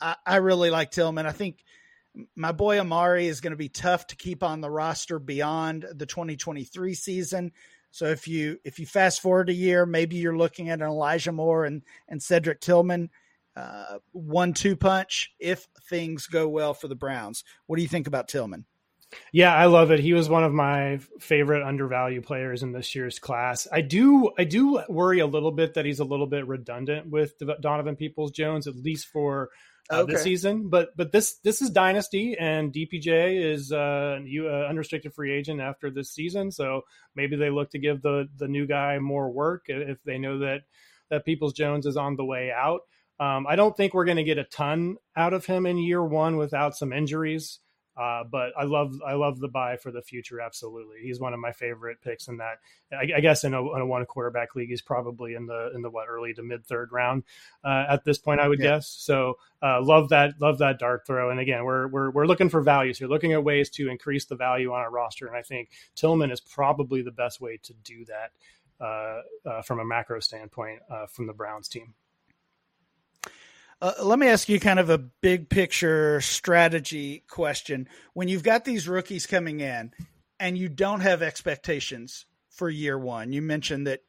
I, 0.00 0.16
I 0.26 0.36
really 0.36 0.70
like 0.70 0.90
Tillman. 0.90 1.26
I 1.26 1.32
think 1.32 1.64
my 2.34 2.52
boy 2.52 2.80
Amari 2.80 3.26
is 3.26 3.40
going 3.40 3.52
to 3.52 3.56
be 3.56 3.68
tough 3.68 4.06
to 4.08 4.16
keep 4.16 4.42
on 4.42 4.60
the 4.60 4.70
roster 4.70 5.18
beyond 5.18 5.86
the 5.94 6.06
2023 6.06 6.94
season. 6.94 7.52
So 7.90 8.06
if 8.06 8.28
you 8.28 8.58
if 8.64 8.78
you 8.78 8.86
fast 8.86 9.20
forward 9.20 9.48
a 9.48 9.54
year, 9.54 9.86
maybe 9.86 10.16
you're 10.16 10.36
looking 10.36 10.68
at 10.68 10.80
an 10.80 10.88
Elijah 10.88 11.32
Moore 11.32 11.64
and 11.64 11.82
and 12.08 12.22
Cedric 12.22 12.60
Tillman 12.60 13.10
uh, 13.56 13.98
one 14.12 14.52
two 14.52 14.76
punch 14.76 15.32
if 15.38 15.66
things 15.88 16.26
go 16.26 16.46
well 16.48 16.74
for 16.74 16.88
the 16.88 16.94
Browns. 16.94 17.42
What 17.66 17.76
do 17.76 17.82
you 17.82 17.88
think 17.88 18.06
about 18.06 18.28
Tillman? 18.28 18.66
Yeah, 19.32 19.54
I 19.54 19.66
love 19.66 19.90
it. 19.92 20.00
He 20.00 20.12
was 20.12 20.28
one 20.28 20.44
of 20.44 20.52
my 20.52 20.98
favorite 21.20 21.66
undervalued 21.66 22.24
players 22.24 22.62
in 22.62 22.72
this 22.72 22.94
year's 22.94 23.18
class. 23.18 23.68
I 23.70 23.80
do 23.80 24.30
I 24.38 24.44
do 24.44 24.82
worry 24.88 25.20
a 25.20 25.26
little 25.26 25.52
bit 25.52 25.74
that 25.74 25.84
he's 25.84 26.00
a 26.00 26.04
little 26.04 26.26
bit 26.26 26.46
redundant 26.46 27.08
with 27.08 27.34
Donovan 27.60 27.96
Peoples 27.96 28.32
Jones, 28.32 28.66
at 28.66 28.76
least 28.76 29.06
for 29.06 29.50
uh, 29.90 30.00
okay. 30.00 30.12
this 30.12 30.22
season. 30.22 30.68
But 30.68 30.96
but 30.96 31.12
this 31.12 31.38
this 31.44 31.62
is 31.62 31.70
dynasty, 31.70 32.36
and 32.38 32.72
DPJ 32.72 33.52
is 33.52 33.72
uh, 33.72 34.18
you 34.24 34.48
uh, 34.48 34.66
unrestricted 34.68 35.14
free 35.14 35.32
agent 35.32 35.60
after 35.60 35.90
this 35.90 36.10
season. 36.10 36.50
So 36.50 36.82
maybe 37.14 37.36
they 37.36 37.50
look 37.50 37.70
to 37.70 37.78
give 37.78 38.02
the 38.02 38.28
the 38.36 38.48
new 38.48 38.66
guy 38.66 38.98
more 38.98 39.30
work 39.30 39.64
if 39.68 40.02
they 40.04 40.18
know 40.18 40.40
that 40.40 40.62
that 41.10 41.24
Peoples 41.24 41.52
Jones 41.52 41.86
is 41.86 41.96
on 41.96 42.16
the 42.16 42.24
way 42.24 42.50
out. 42.50 42.80
Um, 43.18 43.46
I 43.46 43.56
don't 43.56 43.76
think 43.76 43.94
we're 43.94 44.04
going 44.04 44.18
to 44.18 44.24
get 44.24 44.38
a 44.38 44.44
ton 44.44 44.96
out 45.16 45.32
of 45.32 45.46
him 45.46 45.64
in 45.64 45.78
year 45.78 46.04
one 46.04 46.36
without 46.36 46.76
some 46.76 46.92
injuries. 46.92 47.60
Uh, 47.96 48.24
but 48.30 48.52
I 48.58 48.64
love 48.64 49.00
I 49.06 49.14
love 49.14 49.40
the 49.40 49.48
buy 49.48 49.76
for 49.76 49.90
the 49.90 50.02
future. 50.02 50.40
Absolutely, 50.40 50.96
he's 51.00 51.18
one 51.18 51.32
of 51.32 51.40
my 51.40 51.52
favorite 51.52 52.02
picks 52.02 52.28
in 52.28 52.36
that. 52.38 52.58
I, 52.92 53.16
I 53.16 53.20
guess 53.20 53.44
in 53.44 53.54
a, 53.54 53.74
in 53.74 53.80
a, 53.80 53.86
one 53.86 54.04
quarterback 54.04 54.54
league, 54.54 54.68
he's 54.68 54.82
probably 54.82 55.34
in 55.34 55.46
the 55.46 55.72
in 55.74 55.80
the 55.80 55.88
what 55.88 56.06
early 56.08 56.34
to 56.34 56.42
mid 56.42 56.66
third 56.66 56.92
round 56.92 57.24
uh, 57.64 57.86
at 57.88 58.04
this 58.04 58.18
point. 58.18 58.40
I 58.40 58.48
would 58.48 58.58
yeah. 58.58 58.76
guess. 58.76 58.88
So 58.88 59.38
uh, 59.62 59.80
love 59.82 60.10
that 60.10 60.34
love 60.40 60.58
that 60.58 60.78
dart 60.78 61.06
throw. 61.06 61.30
And 61.30 61.40
again, 61.40 61.64
we're 61.64 61.88
we're 61.88 62.10
we're 62.10 62.26
looking 62.26 62.50
for 62.50 62.60
values 62.60 62.98
here, 62.98 63.08
looking 63.08 63.32
at 63.32 63.42
ways 63.42 63.70
to 63.70 63.88
increase 63.88 64.26
the 64.26 64.36
value 64.36 64.72
on 64.72 64.80
our 64.80 64.90
roster. 64.90 65.26
And 65.26 65.36
I 65.36 65.42
think 65.42 65.70
Tillman 65.94 66.30
is 66.30 66.40
probably 66.40 67.00
the 67.00 67.12
best 67.12 67.40
way 67.40 67.58
to 67.62 67.72
do 67.82 68.04
that 68.06 68.32
uh, 68.78 69.22
uh, 69.48 69.62
from 69.62 69.80
a 69.80 69.84
macro 69.84 70.20
standpoint 70.20 70.80
uh, 70.90 71.06
from 71.06 71.26
the 71.26 71.32
Browns 71.32 71.68
team. 71.68 71.94
Uh, 73.80 73.92
let 74.02 74.18
me 74.18 74.26
ask 74.26 74.48
you 74.48 74.58
kind 74.58 74.78
of 74.78 74.88
a 74.88 74.98
big 74.98 75.50
picture 75.50 76.20
strategy 76.22 77.24
question. 77.28 77.88
When 78.14 78.28
you've 78.28 78.42
got 78.42 78.64
these 78.64 78.88
rookies 78.88 79.26
coming 79.26 79.60
in 79.60 79.92
and 80.40 80.56
you 80.56 80.68
don't 80.68 81.00
have 81.00 81.20
expectations 81.22 82.24
for 82.48 82.70
year 82.70 82.98
one, 82.98 83.32
you 83.32 83.42
mentioned 83.42 83.86
that 83.86 84.00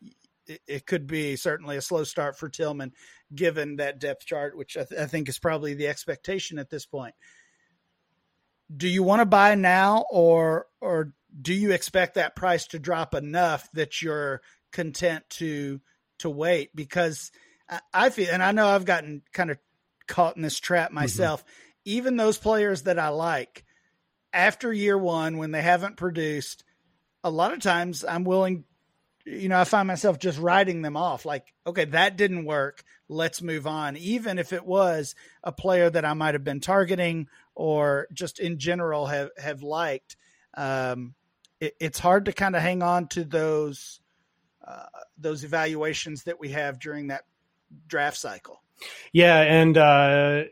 it, 0.65 0.85
could 0.85 1.05
be 1.05 1.35
certainly 1.35 1.75
a 1.75 1.81
slow 1.81 2.05
start 2.05 2.37
for 2.37 2.47
Tillman 2.47 2.93
given 3.35 3.75
that 3.75 3.99
depth 3.99 4.25
chart, 4.25 4.55
which 4.55 4.77
I, 4.77 4.85
th- 4.85 5.01
I 5.01 5.05
think 5.05 5.27
is 5.27 5.37
probably 5.37 5.73
the 5.73 5.87
expectation 5.87 6.59
at 6.59 6.69
this 6.69 6.85
point. 6.85 7.15
Do 8.75 8.87
you 8.87 9.03
want 9.03 9.19
to 9.19 9.25
buy 9.25 9.55
now 9.55 10.05
or 10.09 10.67
or 10.79 11.13
do 11.41 11.53
you 11.53 11.71
expect 11.71 12.15
that 12.15 12.37
price 12.37 12.67
to 12.67 12.79
drop 12.79 13.13
enough 13.13 13.69
that 13.73 14.01
you're 14.01 14.41
content 14.71 15.25
to 15.31 15.81
to 16.19 16.29
wait 16.29 16.73
because– 16.73 17.33
I 17.93 18.09
feel, 18.09 18.29
and 18.31 18.41
I 18.41 18.51
know 18.51 18.67
I've 18.67 18.85
gotten 18.85 19.21
kind 19.33 19.51
of 19.51 19.57
caught 20.07 20.35
in 20.35 20.41
this 20.41 20.59
trap 20.59 20.87
mm-hmm. 20.87 20.95
myself. 20.95 21.41
Mm-hmm. 21.41 21.51
Even 21.85 22.17
those 22.17 22.37
players 22.37 22.83
that 22.83 22.99
I 22.99 23.09
like, 23.09 23.63
after 24.33 24.71
year 24.71 24.97
one, 24.97 25.37
when 25.37 25.51
they 25.51 25.61
haven't 25.61 25.97
produced, 25.97 26.63
a 27.23 27.29
lot 27.29 27.53
of 27.53 27.59
times 27.59 28.03
I'm 28.03 28.23
willing, 28.23 28.65
you 29.25 29.49
know, 29.49 29.59
I 29.59 29.63
find 29.63 29.87
myself 29.87 30.19
just 30.19 30.39
writing 30.39 30.81
them 30.81 30.97
off. 30.97 31.25
Like, 31.25 31.53
okay, 31.65 31.85
that 31.85 32.17
didn't 32.17 32.45
work. 32.45 32.83
Let's 33.09 33.41
move 33.41 33.67
on. 33.67 33.95
Even 33.97 34.37
if 34.37 34.51
it 34.51 34.65
was 34.65 35.15
a 35.43 35.51
player 35.51 35.89
that 35.89 36.05
I 36.05 36.13
might 36.13 36.35
have 36.35 36.43
been 36.43 36.59
targeting 36.59 37.27
or 37.55 38.07
just 38.13 38.39
in 38.39 38.59
general 38.59 39.05
have, 39.07 39.29
have 39.37 39.63
liked. 39.63 40.17
Um, 40.55 41.15
it, 41.59 41.75
it's 41.79 41.99
hard 41.99 42.25
to 42.25 42.33
kind 42.33 42.55
of 42.55 42.61
hang 42.61 42.83
on 42.83 43.07
to 43.09 43.23
those 43.23 44.01
uh, 44.65 44.85
those 45.17 45.45
evaluations 45.45 46.23
that 46.23 46.39
we 46.39 46.49
have 46.49 46.77
during 46.79 47.07
that 47.07 47.23
draft 47.87 48.17
cycle. 48.17 48.61
Yeah, 49.11 49.41
and 49.41 49.77
uh, 49.77 50.43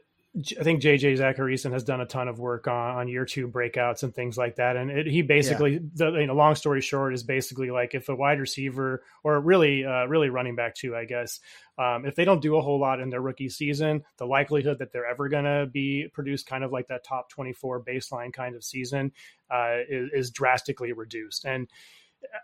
I 0.59 0.63
think 0.63 0.81
JJ 0.81 1.17
Zachariason 1.19 1.71
has 1.71 1.85
done 1.85 2.01
a 2.01 2.05
ton 2.05 2.27
of 2.27 2.39
work 2.39 2.67
on, 2.67 2.97
on 2.97 3.07
year 3.07 3.23
two 3.23 3.47
breakouts 3.47 4.03
and 4.03 4.13
things 4.13 4.37
like 4.37 4.57
that. 4.57 4.75
And 4.75 4.91
it, 4.91 5.07
he 5.07 5.21
basically, 5.21 5.73
yeah. 5.73 5.79
the, 5.93 6.11
you 6.11 6.27
know, 6.27 6.35
long 6.35 6.55
story 6.55 6.81
short, 6.81 7.13
is 7.13 7.23
basically 7.23 7.71
like 7.71 7.95
if 7.95 8.09
a 8.09 8.15
wide 8.15 8.41
receiver 8.41 9.03
or 9.23 9.39
really, 9.39 9.85
uh, 9.85 10.05
really 10.07 10.29
running 10.29 10.55
back 10.55 10.75
too, 10.75 10.93
I 10.93 11.05
guess, 11.05 11.39
um, 11.77 12.05
if 12.05 12.15
they 12.15 12.25
don't 12.25 12.41
do 12.41 12.57
a 12.57 12.61
whole 12.61 12.79
lot 12.79 12.99
in 12.99 13.09
their 13.09 13.21
rookie 13.21 13.47
season, 13.47 14.03
the 14.17 14.25
likelihood 14.25 14.79
that 14.79 14.91
they're 14.91 15.05
ever 15.05 15.29
going 15.29 15.45
to 15.45 15.67
be 15.71 16.09
produced 16.11 16.47
kind 16.47 16.65
of 16.65 16.71
like 16.71 16.87
that 16.89 17.05
top 17.05 17.29
24 17.29 17.83
baseline 17.83 18.33
kind 18.33 18.55
of 18.55 18.63
season 18.63 19.13
uh, 19.49 19.77
is, 19.87 20.09
is 20.13 20.31
drastically 20.31 20.91
reduced. 20.91 21.45
And 21.45 21.69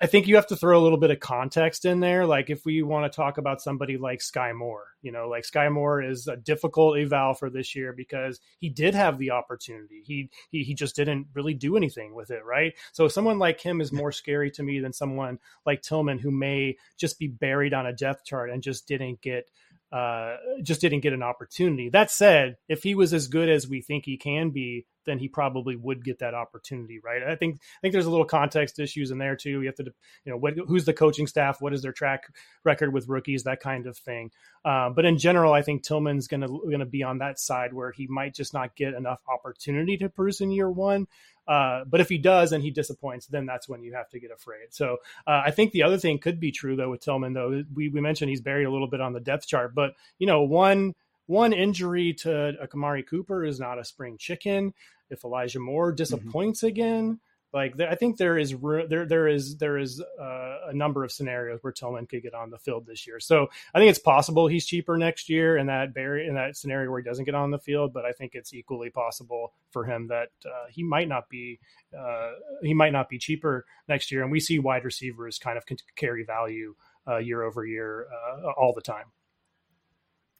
I 0.01 0.07
think 0.07 0.27
you 0.27 0.35
have 0.35 0.47
to 0.47 0.55
throw 0.55 0.79
a 0.79 0.81
little 0.81 0.97
bit 0.97 1.11
of 1.11 1.19
context 1.19 1.85
in 1.85 1.99
there. 1.99 2.25
Like 2.25 2.49
if 2.49 2.65
we 2.65 2.81
want 2.81 3.11
to 3.11 3.15
talk 3.15 3.37
about 3.37 3.61
somebody 3.61 3.97
like 3.97 4.19
Skyy 4.19 4.55
Moore, 4.55 4.87
you 5.01 5.11
know, 5.11 5.27
like 5.27 5.43
Skyy 5.43 5.71
Moore 5.71 6.01
is 6.01 6.27
a 6.27 6.35
difficult 6.35 6.97
eval 6.97 7.33
for 7.33 7.49
this 7.49 7.75
year 7.75 7.93
because 7.93 8.39
he 8.59 8.69
did 8.69 8.95
have 8.95 9.17
the 9.17 9.31
opportunity. 9.31 10.01
He 10.05 10.29
he 10.49 10.63
he 10.63 10.73
just 10.73 10.95
didn't 10.95 11.27
really 11.33 11.53
do 11.53 11.77
anything 11.77 12.15
with 12.15 12.31
it, 12.31 12.43
right? 12.45 12.73
So 12.91 13.07
someone 13.07 13.39
like 13.39 13.61
him 13.61 13.81
is 13.81 13.91
more 13.91 14.11
scary 14.11 14.51
to 14.51 14.63
me 14.63 14.79
than 14.79 14.93
someone 14.93 15.39
like 15.65 15.81
Tillman 15.81 16.19
who 16.19 16.31
may 16.31 16.77
just 16.97 17.19
be 17.19 17.27
buried 17.27 17.73
on 17.73 17.85
a 17.85 17.93
depth 17.93 18.25
chart 18.25 18.49
and 18.49 18.63
just 18.63 18.87
didn't 18.87 19.21
get 19.21 19.49
uh, 19.91 20.37
just 20.63 20.81
didn't 20.81 21.01
get 21.01 21.13
an 21.13 21.23
opportunity. 21.23 21.89
That 21.89 22.09
said, 22.09 22.57
if 22.69 22.83
he 22.83 22.95
was 22.95 23.13
as 23.13 23.27
good 23.27 23.49
as 23.49 23.67
we 23.67 23.81
think 23.81 24.05
he 24.05 24.17
can 24.17 24.51
be, 24.51 24.85
then 25.05 25.19
he 25.19 25.27
probably 25.27 25.75
would 25.75 26.03
get 26.03 26.19
that 26.19 26.33
opportunity, 26.33 26.99
right? 27.03 27.23
I 27.23 27.35
think 27.35 27.55
I 27.55 27.79
think 27.81 27.93
there's 27.93 28.05
a 28.05 28.11
little 28.11 28.25
context 28.25 28.79
issues 28.79 29.11
in 29.11 29.17
there 29.17 29.35
too. 29.35 29.61
You 29.61 29.67
have 29.67 29.75
to, 29.75 29.85
you 30.25 30.31
know, 30.31 30.37
what, 30.37 30.53
who's 30.67 30.85
the 30.85 30.93
coaching 30.93 31.27
staff? 31.27 31.61
What 31.61 31.73
is 31.73 31.81
their 31.81 31.91
track 31.91 32.23
record 32.63 32.93
with 32.93 33.07
rookies? 33.07 33.43
That 33.43 33.61
kind 33.61 33.87
of 33.87 33.97
thing. 33.97 34.31
Uh, 34.63 34.89
but 34.89 35.05
in 35.05 35.17
general, 35.17 35.53
I 35.53 35.61
think 35.61 35.83
Tillman's 35.83 36.27
gonna 36.27 36.47
gonna 36.69 36.85
be 36.85 37.03
on 37.03 37.19
that 37.19 37.39
side 37.39 37.73
where 37.73 37.91
he 37.91 38.07
might 38.07 38.35
just 38.35 38.53
not 38.53 38.75
get 38.75 38.93
enough 38.93 39.21
opportunity 39.27 39.97
to 39.97 40.09
produce 40.09 40.41
in 40.41 40.51
year 40.51 40.69
one. 40.69 41.07
Uh, 41.47 41.83
but 41.85 41.99
if 41.99 42.07
he 42.07 42.17
does 42.17 42.51
and 42.51 42.63
he 42.63 42.69
disappoints, 42.69 43.25
then 43.25 43.45
that's 43.45 43.67
when 43.67 43.83
you 43.83 43.93
have 43.93 44.07
to 44.09 44.19
get 44.19 44.31
afraid. 44.31 44.67
So 44.69 44.97
uh, 45.25 45.41
I 45.45 45.51
think 45.51 45.71
the 45.71 45.83
other 45.83 45.97
thing 45.97 46.19
could 46.19 46.39
be 46.39 46.51
true 46.51 46.75
though 46.75 46.91
with 46.91 47.01
Tillman. 47.01 47.33
Though 47.33 47.63
we 47.73 47.89
we 47.89 48.01
mentioned 48.01 48.29
he's 48.29 48.41
buried 48.41 48.65
a 48.65 48.71
little 48.71 48.87
bit 48.87 49.01
on 49.01 49.13
the 49.13 49.19
depth 49.19 49.47
chart, 49.47 49.73
but 49.73 49.93
you 50.19 50.27
know 50.27 50.43
one 50.43 50.93
one 51.31 51.53
injury 51.53 52.13
to 52.13 52.53
Amari 52.73 53.03
Cooper 53.03 53.45
is 53.45 53.57
not 53.57 53.79
a 53.79 53.85
spring 53.85 54.17
chicken. 54.17 54.73
If 55.09 55.23
Elijah 55.23 55.59
Moore 55.59 55.89
mm-hmm. 55.89 55.95
disappoints 55.95 56.59
mm-hmm. 56.59 56.67
again, 56.67 57.19
like 57.53 57.79
I 57.79 57.95
think 57.95 58.17
there 58.17 58.37
is 58.37 58.53
there 58.89 59.05
there 59.05 59.27
is 59.27 59.57
there 59.57 59.77
is 59.77 60.01
uh, 60.01 60.57
a 60.67 60.73
number 60.73 61.03
of 61.03 61.11
scenarios 61.11 61.59
where 61.61 61.73
Tillman 61.73 62.05
could 62.07 62.21
get 62.21 62.33
on 62.33 62.49
the 62.49 62.57
field 62.57 62.85
this 62.85 63.07
year. 63.07 63.19
So 63.19 63.47
I 63.73 63.79
think 63.79 63.89
it's 63.89 63.99
possible 63.99 64.47
he's 64.47 64.65
cheaper 64.65 64.97
next 64.97 65.29
year 65.29 65.57
in 65.57 65.67
that 65.67 65.93
Barry 65.93 66.27
in 66.27 66.35
that 66.35 66.55
scenario 66.55 66.89
where 66.91 67.01
he 67.01 67.05
doesn't 67.05 67.25
get 67.25 67.35
on 67.35 67.51
the 67.51 67.59
field. 67.59 67.93
But 67.93 68.05
I 68.05 68.11
think 68.11 68.35
it's 68.35 68.53
equally 68.53 68.89
possible 68.89 69.53
for 69.71 69.85
him 69.85 70.07
that 70.07 70.29
uh, 70.45 70.67
he 70.69 70.83
might 70.83 71.09
not 71.09 71.29
be 71.29 71.59
uh, 71.97 72.31
he 72.61 72.73
might 72.73 72.93
not 72.93 73.09
be 73.09 73.17
cheaper 73.17 73.65
next 73.87 74.11
year. 74.11 74.21
And 74.21 74.31
we 74.31 74.39
see 74.39 74.59
wide 74.59 74.85
receivers 74.85 75.39
kind 75.39 75.57
of 75.57 75.65
carry 75.95 76.23
value 76.23 76.75
uh, 77.05 77.17
year 77.17 77.43
over 77.43 77.65
year 77.65 78.07
uh, 78.11 78.51
all 78.51 78.73
the 78.73 78.81
time. 78.81 79.05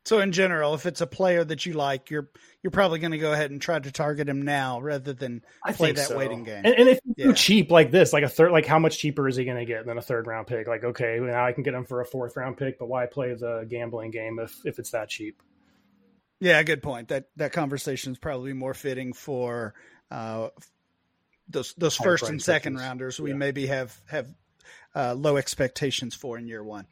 So 0.03 0.19
in 0.19 0.31
general, 0.31 0.73
if 0.73 0.87
it's 0.87 1.01
a 1.01 1.07
player 1.07 1.43
that 1.43 1.65
you 1.65 1.73
like, 1.73 2.09
you're 2.09 2.29
you're 2.63 2.71
probably 2.71 2.99
going 2.99 3.11
to 3.11 3.19
go 3.19 3.33
ahead 3.33 3.51
and 3.51 3.61
try 3.61 3.77
to 3.77 3.91
target 3.91 4.27
him 4.27 4.41
now 4.41 4.81
rather 4.81 5.13
than 5.13 5.43
I 5.63 5.73
play 5.73 5.91
that 5.91 6.07
so. 6.07 6.17
waiting 6.17 6.43
game. 6.43 6.63
And, 6.65 6.73
and 6.73 6.89
if 6.89 6.99
yeah. 7.15 7.33
cheap 7.33 7.69
like 7.69 7.91
this, 7.91 8.11
like 8.11 8.23
a 8.23 8.29
third, 8.29 8.51
like 8.51 8.65
how 8.65 8.79
much 8.79 8.97
cheaper 8.97 9.27
is 9.27 9.35
he 9.35 9.45
going 9.45 9.57
to 9.57 9.65
get 9.65 9.85
than 9.85 9.97
a 9.97 10.01
third 10.01 10.25
round 10.25 10.47
pick? 10.47 10.67
Like 10.67 10.83
okay, 10.83 11.19
now 11.21 11.45
I 11.45 11.51
can 11.51 11.63
get 11.63 11.75
him 11.75 11.85
for 11.85 12.01
a 12.01 12.05
fourth 12.05 12.35
round 12.35 12.57
pick, 12.57 12.79
but 12.79 12.87
why 12.87 13.05
play 13.05 13.33
the 13.33 13.67
gambling 13.69 14.09
game 14.09 14.39
if 14.39 14.55
if 14.65 14.79
it's 14.79 14.91
that 14.91 15.09
cheap? 15.09 15.41
Yeah, 16.39 16.63
good 16.63 16.81
point. 16.81 17.09
That 17.09 17.25
that 17.35 17.53
conversation 17.53 18.11
is 18.11 18.17
probably 18.17 18.53
more 18.53 18.73
fitting 18.73 19.13
for 19.13 19.75
uh, 20.09 20.49
those 21.47 21.73
those 21.75 21.95
first 21.95 22.27
and 22.27 22.41
second 22.41 22.77
rounders. 22.77 23.19
We 23.19 23.29
yeah. 23.29 23.35
maybe 23.35 23.67
have 23.67 23.95
have 24.07 24.27
uh, 24.95 25.13
low 25.13 25.37
expectations 25.37 26.15
for 26.15 26.39
in 26.39 26.47
year 26.47 26.63
one. 26.63 26.87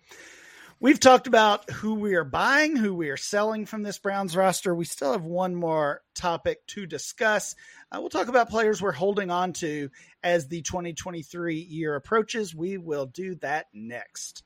We've 0.81 0.99
talked 0.99 1.27
about 1.27 1.69
who 1.69 1.95
we 1.95 2.15
are 2.15 2.23
buying, 2.23 2.77
who 2.77 2.95
we 2.95 3.09
are 3.09 3.17
selling 3.17 3.65
from 3.65 3.83
this 3.83 3.99
Browns 3.99 4.33
roster. 4.33 4.73
We 4.73 4.85
still 4.85 5.11
have 5.11 5.25
one 5.25 5.53
more 5.53 6.01
topic 6.15 6.65
to 6.67 6.85
discuss. 6.85 7.53
Uh, 7.91 7.97
we'll 7.99 8.07
talk 8.07 8.29
about 8.29 8.49
players 8.49 8.81
we're 8.81 8.93
holding 8.93 9.29
on 9.29 9.51
to 9.53 9.89
as 10.23 10.47
the 10.47 10.61
2023 10.61 11.55
year 11.55 11.95
approaches. 11.95 12.55
We 12.55 12.77
will 12.77 13.07
do 13.07 13.35
that 13.35 13.65
next. 13.73 14.43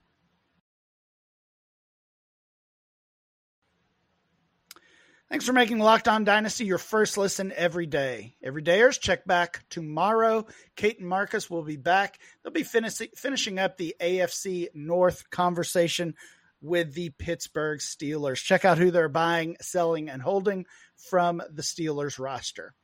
Thanks 5.34 5.48
for 5.48 5.54
making 5.54 5.80
Locked 5.80 6.08
On 6.08 6.24
Dynasty 6.26 6.63
your 6.63 6.78
first 6.78 7.17
listen 7.17 7.52
every 7.56 7.88
day. 7.88 8.36
Every 8.43 8.62
dayers, 8.62 9.00
check 9.00 9.26
back 9.26 9.65
tomorrow. 9.67 10.46
Kate 10.76 11.00
and 11.00 11.10
Marcus 11.10 11.50
will 11.50 11.63
be 11.63 11.76
back. 11.76 12.19
They'll 12.43 12.54
be 12.54 12.62
finish- 12.62 13.10
finishing 13.15 13.58
up 13.58 13.76
the 13.76 13.96
AFC 14.00 14.67
North 14.76 15.32
conversation 15.32 16.13
with 16.62 16.93
the 16.93 17.10
Pittsburgh 17.10 17.80
Steelers. 17.80 18.43
Check 18.43 18.63
out 18.63 18.78
who 18.78 18.91
they're 18.91 19.10
buying, 19.10 19.58
selling, 19.60 20.08
and 20.08 20.22
holding 20.22 20.67
from 21.10 21.41
the 21.50 21.63
Steelers 21.63 22.19
roster. 22.19 22.76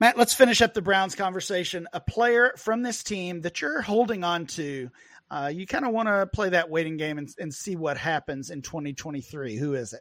Matt, 0.00 0.16
let's 0.16 0.34
finish 0.34 0.62
up 0.62 0.74
the 0.74 0.82
Browns 0.82 1.14
conversation. 1.14 1.88
A 1.92 2.00
player 2.00 2.52
from 2.56 2.82
this 2.82 3.02
team 3.02 3.40
that 3.40 3.60
you're 3.60 3.82
holding 3.82 4.22
on 4.22 4.46
to 4.46 4.90
uh, 5.30 5.50
you 5.52 5.66
kind 5.66 5.84
of 5.84 5.92
want 5.92 6.08
to 6.08 6.26
play 6.26 6.50
that 6.50 6.70
waiting 6.70 6.96
game 6.96 7.18
and, 7.18 7.28
and, 7.38 7.52
see 7.52 7.76
what 7.76 7.98
happens 7.98 8.50
in 8.50 8.62
2023. 8.62 9.56
Who 9.56 9.74
is 9.74 9.92
it? 9.92 10.00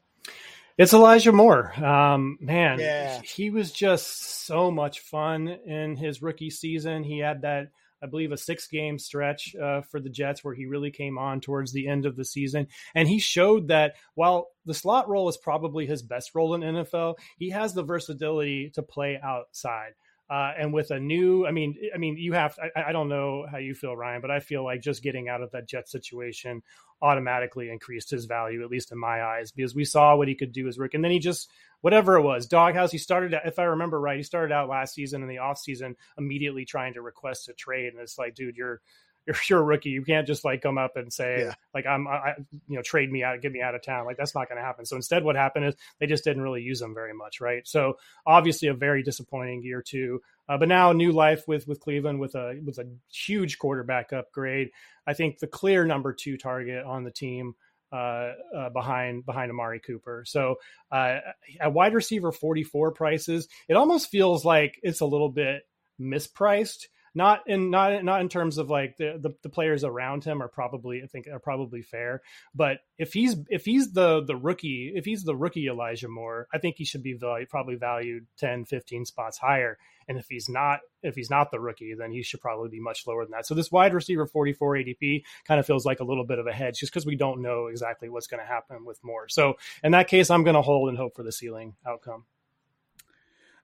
It's 0.78 0.94
Elijah 0.94 1.32
Moore. 1.32 1.74
Um, 1.84 2.38
man, 2.40 2.80
yeah. 2.80 3.22
he 3.22 3.50
was 3.50 3.72
just 3.72 4.46
so 4.46 4.72
much 4.72 5.02
fun 5.02 5.48
in 5.48 5.98
his 5.98 6.22
rookie 6.22 6.50
season. 6.50 7.04
He 7.04 7.20
had 7.20 7.42
that, 7.42 7.70
I 8.02 8.08
believe, 8.08 8.32
a 8.32 8.38
six 8.38 8.68
game 8.68 9.00
stretch 9.00 9.56
uh, 9.56 9.82
for 9.82 10.00
the 10.00 10.10
Jets 10.10 10.44
where 10.44 10.54
he 10.54 10.66
really 10.66 10.92
came 10.92 11.18
on 11.18 11.42
towards 11.42 11.72
the 11.72 11.88
end 11.88 12.06
of 12.06 12.16
the 12.16 12.26
season. 12.26 12.68
And 12.96 13.08
he 13.08 13.20
showed 13.20 13.68
that 13.70 13.96
while 14.16 14.50
the 14.66 14.74
slot 14.74 15.10
role 15.10 15.30
is 15.30 15.38
probably 15.38 15.86
his 15.86 16.02
best 16.02 16.36
role 16.36 16.54
in 16.56 16.62
NFL, 16.62 17.16
he 17.38 17.50
has 17.50 17.74
the 17.74 17.84
versatility 17.84 18.72
to 18.76 18.84
play 18.84 19.20
outside. 19.22 19.94
Uh, 20.30 20.52
and 20.58 20.74
with 20.74 20.92
a 20.92 21.00
new, 21.00 21.46
I 21.48 21.52
mean, 21.52 21.78
I 21.94 21.98
mean, 21.98 22.18
you 22.18 22.34
have. 22.34 22.58
I, 22.62 22.90
I, 22.90 22.92
don't 22.92 23.08
know 23.08 23.46
how 23.50 23.60
you 23.60 23.74
feel, 23.74 23.96
Ryan, 23.96 24.20
but 24.20 24.30
I 24.30 24.42
feel 24.42 24.62
like 24.62 24.82
just 24.82 25.02
getting 25.02 25.30
out 25.30 25.42
of 25.42 25.52
that 25.52 25.70
Jet 25.70 25.88
situation 25.88 26.64
automatically 27.02 27.70
increased 27.70 28.10
his 28.10 28.26
value, 28.26 28.62
at 28.62 28.70
least 28.70 28.92
in 28.92 28.98
my 28.98 29.24
eyes, 29.24 29.54
because 29.54 29.74
we 29.74 29.86
saw 29.86 30.18
what 30.18 30.28
he 30.28 30.36
could 30.36 30.52
do 30.52 30.68
as 30.68 30.78
Rick, 30.78 30.96
and 30.96 31.04
then 31.04 31.12
he 31.12 31.20
just 31.20 31.50
whatever 31.80 32.18
it 32.18 32.24
was, 32.24 32.46
doghouse. 32.46 32.92
He 32.92 32.98
started, 32.98 33.34
out 33.36 33.46
if 33.46 33.58
I 33.58 33.64
remember 33.64 34.02
right, 34.02 34.18
he 34.18 34.24
started 34.24 34.54
out 34.54 34.68
last 34.68 34.96
season 34.96 35.22
in 35.22 35.30
the 35.30 35.38
off 35.38 35.60
season 35.60 35.96
immediately 36.18 36.66
trying 36.66 36.94
to 36.96 37.02
request 37.02 37.48
a 37.48 37.54
trade, 37.54 37.94
and 37.94 38.02
it's 38.02 38.18
like, 38.18 38.36
dude, 38.36 38.58
you're 38.58 38.82
you're, 39.28 39.36
you're 39.50 39.60
a 39.60 39.64
rookie. 39.64 39.90
You 39.90 40.04
can't 40.04 40.26
just 40.26 40.44
like 40.44 40.62
come 40.62 40.78
up 40.78 40.96
and 40.96 41.12
say 41.12 41.42
yeah. 41.42 41.54
like 41.74 41.86
I'm, 41.86 42.08
I, 42.08 42.34
you 42.68 42.78
know, 42.78 42.82
trade 42.82 43.12
me 43.12 43.24
out, 43.24 43.42
get 43.42 43.52
me 43.52 43.62
out 43.62 43.76
of 43.76 43.84
town. 43.84 44.06
Like 44.06 44.18
that's 44.18 44.34
not 44.34 44.50
going 44.50 44.58
to 44.58 44.64
happen. 44.66 44.86
So 44.86 44.96
instead, 44.96 45.24
what 45.24 45.36
happened 45.36 45.66
is 45.66 45.76
they 46.00 46.08
just 46.08 46.24
didn't 46.24 46.42
really 46.42 46.62
use 46.62 46.80
them 46.80 46.94
very 46.94 47.14
much, 47.14 47.42
right? 47.42 47.68
So 47.68 47.98
obviously, 48.26 48.70
a 48.70 48.74
very 48.74 49.04
disappointing 49.04 49.62
year 49.64 49.84
two. 49.86 50.22
Uh, 50.50 50.58
but 50.58 50.70
now 50.70 50.94
new 50.94 51.12
life 51.12 51.44
with 51.48 51.68
with 51.68 51.82
Cleveland 51.82 52.20
with 52.20 52.36
a 52.36 52.60
with 52.66 52.80
a 52.80 52.88
huge 53.12 53.60
quarterback 53.60 54.14
upgrade. 54.14 54.70
I 55.06 55.14
think 55.14 55.40
the 55.40 55.48
clear 55.48 55.86
number 55.86 56.14
two 56.14 56.38
target 56.38 56.86
on 56.86 57.04
the 57.04 57.12
team. 57.12 57.56
Uh, 57.90 58.34
uh, 58.54 58.70
behind 58.72 59.26
behind 59.26 59.50
Amari 59.50 59.80
Cooper. 59.80 60.26
So 60.28 60.56
uh, 60.92 61.20
at 61.62 61.72
wide 61.72 61.94
receiver 61.94 62.34
44 62.34 62.92
prices, 62.92 63.48
it 63.70 63.76
almost 63.76 64.10
feels 64.10 64.44
like 64.44 64.78
it's 64.84 65.00
a 65.00 65.06
little 65.06 65.30
bit 65.30 65.62
mispriced 65.98 66.88
not 67.18 67.50
in 67.50 67.72
not 67.72 68.04
not 68.04 68.22
in 68.22 68.30
terms 68.30 68.60
of 68.60 68.70
like 68.70 68.96
the, 68.98 69.18
the, 69.20 69.32
the 69.42 69.50
players 69.50 69.84
around 69.84 70.24
him 70.24 70.42
are 70.42 70.48
probably 70.48 71.02
I 71.04 71.08
think 71.08 71.28
are 71.28 71.40
probably 71.40 71.82
fair, 71.82 72.22
but 72.54 72.78
if 73.00 73.12
he's 73.12 73.36
if 73.50 73.66
he's 73.66 73.92
the 73.92 74.24
the 74.24 74.36
rookie 74.36 74.94
if 74.96 75.04
he's 75.04 75.24
the 75.24 75.36
rookie 75.36 75.68
Elijah 75.68 76.08
Moore, 76.08 76.48
I 76.54 76.60
think 76.60 76.76
he 76.78 76.86
should 76.86 77.02
be 77.02 77.14
value, 77.14 77.48
probably 77.48 77.76
valued 77.76 78.28
10, 78.38 78.66
15 78.66 79.06
spots 79.06 79.40
higher. 79.40 79.80
And 80.08 80.20
if 80.20 80.28
he's 80.30 80.48
not 80.48 80.82
if 81.02 81.16
he's 81.16 81.32
not 81.32 81.50
the 81.50 81.60
rookie, 81.60 81.96
then 81.98 82.12
he 82.12 82.22
should 82.22 82.40
probably 82.40 82.70
be 82.70 82.80
much 82.80 83.08
lower 83.08 83.26
than 83.26 83.32
that. 83.32 83.48
So 83.48 83.56
this 83.56 83.72
wide 83.72 83.96
receiver 83.96 84.28
44 84.28 84.76
ADP 84.76 85.24
kind 85.46 85.60
of 85.60 85.66
feels 85.66 85.86
like 85.86 86.00
a 86.00 86.06
little 86.06 86.26
bit 86.26 86.38
of 86.38 86.46
a 86.46 86.54
hedge 86.54 86.80
just 86.80 86.94
because 86.94 87.06
we 87.06 87.16
don't 87.16 87.42
know 87.42 87.66
exactly 87.66 88.10
what's 88.10 88.28
going 88.28 88.42
to 88.42 88.48
happen 88.48 88.86
with 88.86 89.04
Moore. 89.04 89.28
So 89.28 89.56
in 89.84 89.92
that 89.94 90.08
case, 90.08 90.30
I'm 90.30 90.44
going 90.44 90.56
to 90.56 90.62
hold 90.62 90.90
and 90.90 90.98
hope 90.98 91.16
for 91.16 91.24
the 91.24 91.32
ceiling 91.32 91.76
outcome. 91.86 92.26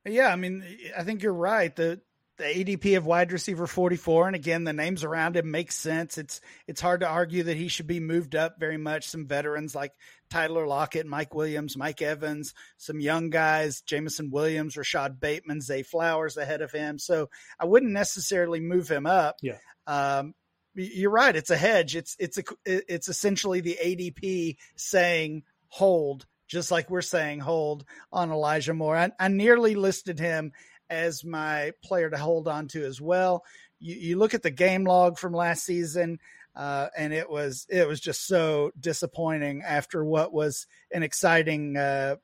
Yeah, 0.05 0.27
I 0.27 0.35
mean, 0.35 0.65
I 0.97 1.03
think 1.03 1.23
you're 1.23 1.33
right. 1.33 1.73
The 1.73 2.01
the 2.37 2.45
ADP 2.45 2.97
of 2.97 3.05
wide 3.05 3.31
receiver 3.31 3.67
44 3.67 4.27
and 4.27 4.35
again 4.35 4.63
the 4.63 4.73
names 4.73 5.03
around 5.03 5.37
him 5.37 5.51
make 5.51 5.71
sense 5.71 6.17
it's 6.17 6.41
it's 6.67 6.81
hard 6.81 7.01
to 7.01 7.07
argue 7.07 7.43
that 7.43 7.57
he 7.57 7.67
should 7.67 7.85
be 7.85 7.99
moved 7.99 8.35
up 8.35 8.59
very 8.59 8.77
much 8.77 9.07
some 9.07 9.27
veterans 9.27 9.75
like 9.75 9.91
Tyler 10.33 10.65
Lockett, 10.65 11.05
Mike 11.05 11.35
Williams, 11.35 11.77
Mike 11.77 12.01
Evans, 12.01 12.55
some 12.77 12.99
young 12.99 13.29
guys, 13.29 13.81
Jameson 13.81 14.31
Williams, 14.31 14.75
Rashod 14.75 15.19
Bateman, 15.19 15.61
Zay 15.61 15.83
Flowers 15.83 16.37
ahead 16.37 16.63
of 16.63 16.71
him. 16.71 16.97
So 16.97 17.29
I 17.59 17.65
wouldn't 17.65 17.91
necessarily 17.91 18.59
move 18.59 18.89
him 18.89 19.05
up. 19.05 19.35
Yeah. 19.43 19.59
Um, 19.85 20.33
you're 20.73 21.11
right. 21.11 21.35
It's 21.35 21.51
a 21.51 21.55
hedge. 21.55 21.95
It's 21.95 22.15
it's 22.17 22.39
a 22.39 22.43
it's 22.65 23.09
essentially 23.09 23.61
the 23.61 23.77
ADP 23.79 24.57
saying 24.75 25.43
hold, 25.67 26.25
just 26.47 26.71
like 26.71 26.89
we're 26.89 27.01
saying 27.01 27.39
hold 27.39 27.85
on 28.11 28.31
Elijah 28.31 28.73
Moore. 28.73 28.97
I, 28.97 29.11
I 29.19 29.27
nearly 29.27 29.75
listed 29.75 30.19
him 30.19 30.51
as 30.89 31.23
my 31.23 31.71
player 31.83 32.09
to 32.09 32.17
hold 32.17 32.47
on 32.47 32.67
to 32.69 32.85
as 32.85 33.01
well. 33.01 33.43
You, 33.79 33.95
you 33.95 34.17
look 34.17 34.33
at 34.33 34.43
the 34.43 34.51
game 34.51 34.85
log 34.85 35.17
from 35.17 35.33
last 35.33 35.63
season, 35.65 36.19
uh, 36.55 36.87
and 36.97 37.13
it 37.13 37.29
was 37.29 37.65
it 37.69 37.87
was 37.87 37.99
just 37.99 38.27
so 38.27 38.71
disappointing 38.79 39.63
after 39.65 40.03
what 40.03 40.33
was 40.33 40.67
an 40.91 41.03
exciting 41.03 41.77
uh, 41.77 42.15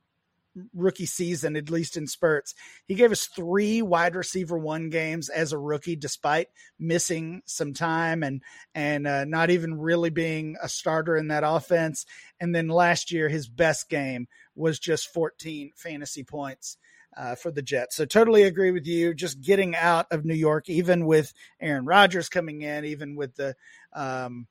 rookie 0.73 1.05
season, 1.05 1.55
at 1.55 1.69
least 1.69 1.97
in 1.97 2.07
spurts. 2.07 2.55
He 2.87 2.95
gave 2.95 3.11
us 3.11 3.27
three 3.27 3.81
wide 3.81 4.15
receiver 4.15 4.57
one 4.57 4.89
games 4.89 5.29
as 5.29 5.53
a 5.53 5.57
rookie, 5.57 5.95
despite 5.95 6.47
missing 6.77 7.41
some 7.45 7.73
time 7.73 8.23
and 8.23 8.41
and 8.75 9.07
uh, 9.07 9.25
not 9.25 9.49
even 9.49 9.79
really 9.79 10.09
being 10.09 10.55
a 10.61 10.69
starter 10.69 11.15
in 11.15 11.27
that 11.29 11.43
offense. 11.45 12.05
And 12.39 12.53
then 12.53 12.67
last 12.67 13.11
year, 13.11 13.29
his 13.29 13.47
best 13.47 13.89
game 13.89 14.27
was 14.55 14.79
just 14.79 15.13
14 15.13 15.71
fantasy 15.75 16.23
points. 16.23 16.77
Uh, 17.19 17.35
for 17.35 17.51
the 17.51 17.61
Jets. 17.61 17.97
So 17.97 18.05
totally 18.05 18.43
agree 18.43 18.71
with 18.71 18.87
you. 18.87 19.13
Just 19.13 19.41
getting 19.41 19.75
out 19.75 20.05
of 20.09 20.23
New 20.23 20.33
York, 20.33 20.69
even 20.69 21.05
with 21.05 21.33
Aaron 21.59 21.83
Rodgers 21.83 22.29
coming 22.29 22.61
in, 22.61 22.85
even 22.85 23.17
with 23.17 23.35
the, 23.35 23.57
um, 23.91 24.47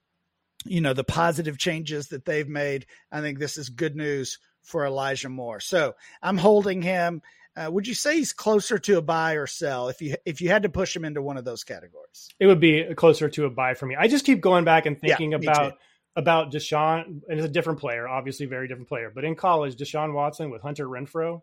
you 0.66 0.82
know, 0.82 0.92
the 0.92 1.02
positive 1.02 1.56
changes 1.56 2.08
that 2.08 2.26
they've 2.26 2.46
made. 2.46 2.84
I 3.10 3.22
think 3.22 3.38
this 3.38 3.56
is 3.56 3.70
good 3.70 3.96
news 3.96 4.38
for 4.64 4.84
Elijah 4.84 5.30
Moore. 5.30 5.60
So 5.60 5.94
I'm 6.20 6.36
holding 6.36 6.82
him. 6.82 7.22
Uh, 7.56 7.70
would 7.70 7.86
you 7.86 7.94
say 7.94 8.18
he's 8.18 8.34
closer 8.34 8.78
to 8.78 8.98
a 8.98 9.02
buy 9.02 9.36
or 9.36 9.46
sell 9.46 9.88
if 9.88 10.02
you 10.02 10.16
if 10.26 10.42
you 10.42 10.50
had 10.50 10.64
to 10.64 10.68
push 10.68 10.94
him 10.94 11.06
into 11.06 11.22
one 11.22 11.38
of 11.38 11.46
those 11.46 11.64
categories? 11.64 12.28
It 12.38 12.48
would 12.48 12.60
be 12.60 12.84
closer 12.96 13.30
to 13.30 13.46
a 13.46 13.50
buy 13.50 13.74
for 13.74 13.86
me. 13.86 13.96
I 13.96 14.08
just 14.08 14.26
keep 14.26 14.42
going 14.42 14.64
back 14.64 14.84
and 14.84 15.00
thinking 15.00 15.32
yeah, 15.32 15.38
about 15.38 15.78
about 16.16 16.52
Deshaun, 16.52 17.22
and 17.28 17.38
it's 17.38 17.46
a 17.46 17.48
different 17.48 17.80
player, 17.80 18.06
obviously 18.06 18.44
very 18.44 18.68
different 18.68 18.88
player. 18.88 19.10
But 19.12 19.24
in 19.24 19.36
college, 19.36 19.74
Deshaun 19.76 20.12
Watson 20.12 20.50
with 20.50 20.60
Hunter 20.60 20.86
Renfrow, 20.86 21.40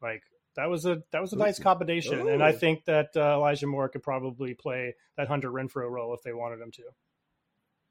like 0.00 0.22
that 0.58 0.68
was 0.68 0.84
a 0.84 1.02
that 1.12 1.22
was 1.22 1.32
a 1.32 1.36
nice 1.36 1.60
combination, 1.60 2.18
Ooh. 2.18 2.28
and 2.28 2.42
I 2.42 2.50
think 2.50 2.84
that 2.86 3.10
uh, 3.16 3.34
Elijah 3.34 3.68
Moore 3.68 3.88
could 3.88 4.02
probably 4.02 4.54
play 4.54 4.96
that 5.16 5.28
Hunter 5.28 5.50
Renfrow 5.50 5.88
role 5.88 6.12
if 6.14 6.22
they 6.24 6.32
wanted 6.32 6.60
him 6.60 6.72
to. 6.72 6.82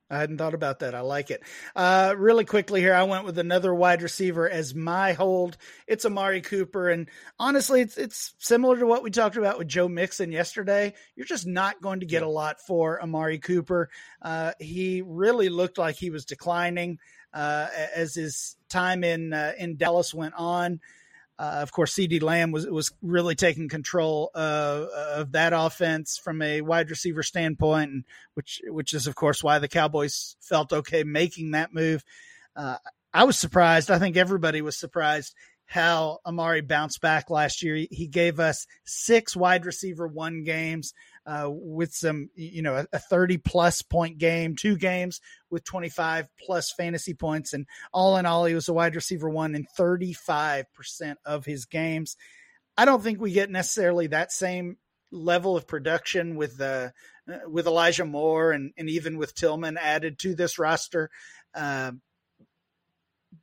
I 0.10 0.20
hadn't 0.20 0.38
thought 0.38 0.54
about 0.54 0.80
that. 0.80 0.94
I 0.94 1.02
like 1.02 1.32
it. 1.32 1.44
Uh, 1.76 2.14
really 2.18 2.44
quickly 2.44 2.82
here, 2.82 2.94
I 2.94 3.04
went 3.04 3.26
with 3.26 3.38
another 3.40 3.74
wide 3.74 4.02
receiver 4.02 4.50
as 4.50 4.76
my 4.76 5.14
hold. 5.14 5.58
It's 5.86 6.06
Amari 6.06 6.42
Cooper, 6.42 6.90
and 6.90 7.10
honestly, 7.40 7.80
it's 7.80 7.98
it's 7.98 8.34
similar 8.38 8.78
to 8.80 8.86
what 8.86 9.02
we 9.02 9.12
talked 9.12 9.38
about 9.38 9.58
with 9.58 9.70
Joe 9.70 9.88
Mixon 9.88 10.34
yesterday. 10.34 10.94
You're 11.16 11.26
just 11.26 11.48
not 11.48 11.82
going 11.82 12.02
to 12.02 12.06
get 12.06 12.24
a 12.24 12.30
lot 12.30 12.60
for 12.60 13.02
Amari 13.02 13.40
Cooper. 13.40 13.90
Uh, 14.22 14.52
he 14.60 15.02
really 15.06 15.48
looked 15.48 15.78
like 15.78 15.96
he 15.96 16.10
was 16.10 16.26
declining 16.26 17.00
uh, 17.34 17.68
as 17.96 18.14
his 18.14 18.58
time 18.68 19.06
in 19.06 19.32
uh, 19.32 19.54
in 19.58 19.78
Dallas 19.78 20.14
went 20.14 20.34
on. 20.36 20.82
Uh, 21.40 21.60
of 21.62 21.72
course, 21.72 21.94
CeeDee 21.94 22.22
Lamb 22.22 22.52
was 22.52 22.66
was 22.66 22.92
really 23.02 23.36
taking 23.36 23.70
control 23.70 24.32
of, 24.34 24.88
of 24.90 25.32
that 25.34 25.54
offense 25.54 26.18
from 26.18 26.42
a 26.42 26.62
wide 26.62 26.90
receiver 26.90 27.22
standpoint, 27.22 27.92
and 27.92 28.04
which 28.34 28.62
which 28.66 28.94
is 28.94 29.06
of 29.06 29.16
course 29.16 29.44
why 29.44 29.60
the 29.60 29.68
Cowboys 29.68 30.36
felt 30.42 30.74
okay 30.74 31.04
making 31.04 31.52
that 31.52 31.74
move. 31.74 32.04
Uh, 32.56 32.78
I 33.14 33.26
was 33.26 33.38
surprised. 33.38 33.92
I 33.92 34.00
think 34.00 34.18
everybody 34.18 34.62
was 34.62 34.78
surprised 34.78 35.36
how 35.68 36.20
Amari 36.26 36.62
bounced 36.62 37.02
back 37.02 37.30
last 37.30 37.62
year. 37.62 37.86
He 37.92 38.08
gave 38.08 38.40
us 38.40 38.66
six 38.86 39.36
wide 39.36 39.66
receiver 39.66 40.08
one 40.08 40.44
games 40.44 40.94
uh, 41.28 41.50
with 41.50 41.94
some, 41.94 42.30
you 42.36 42.62
know, 42.62 42.76
a, 42.76 42.88
a 42.94 43.00
30 43.00 43.38
plus 43.38 43.82
point 43.82 44.18
game, 44.18 44.56
two 44.56 44.78
games 44.78 45.20
with 45.52 45.66
25 45.66 46.30
plus 46.40 46.72
fantasy 46.72 47.14
points. 47.14 47.54
And 47.54 47.68
all 47.92 48.16
in 48.18 48.26
all, 48.26 48.46
he 48.46 48.56
was 48.56 48.70
a 48.70 48.74
wide 48.74 48.96
receiver 48.96 49.30
one 49.30 49.54
in 49.54 49.68
35% 49.78 50.66
of 51.26 51.46
his 51.46 51.66
games. 51.66 52.16
I 52.78 52.86
don't 52.86 53.04
think 53.04 53.20
we 53.20 53.32
get 53.32 53.50
necessarily 53.50 54.08
that 54.08 54.32
same 54.32 54.78
level 55.12 55.58
of 55.58 55.68
production 55.68 56.36
with 56.36 56.60
uh, 56.62 56.90
with 57.48 57.68
Elijah 57.68 58.06
Moore 58.06 58.52
and, 58.52 58.72
and 58.78 58.90
even 58.90 59.18
with 59.18 59.36
Tillman 59.36 59.78
added 59.78 60.20
to 60.20 60.34
this 60.34 60.58
roster. 60.58 61.10
Uh, 61.54 61.92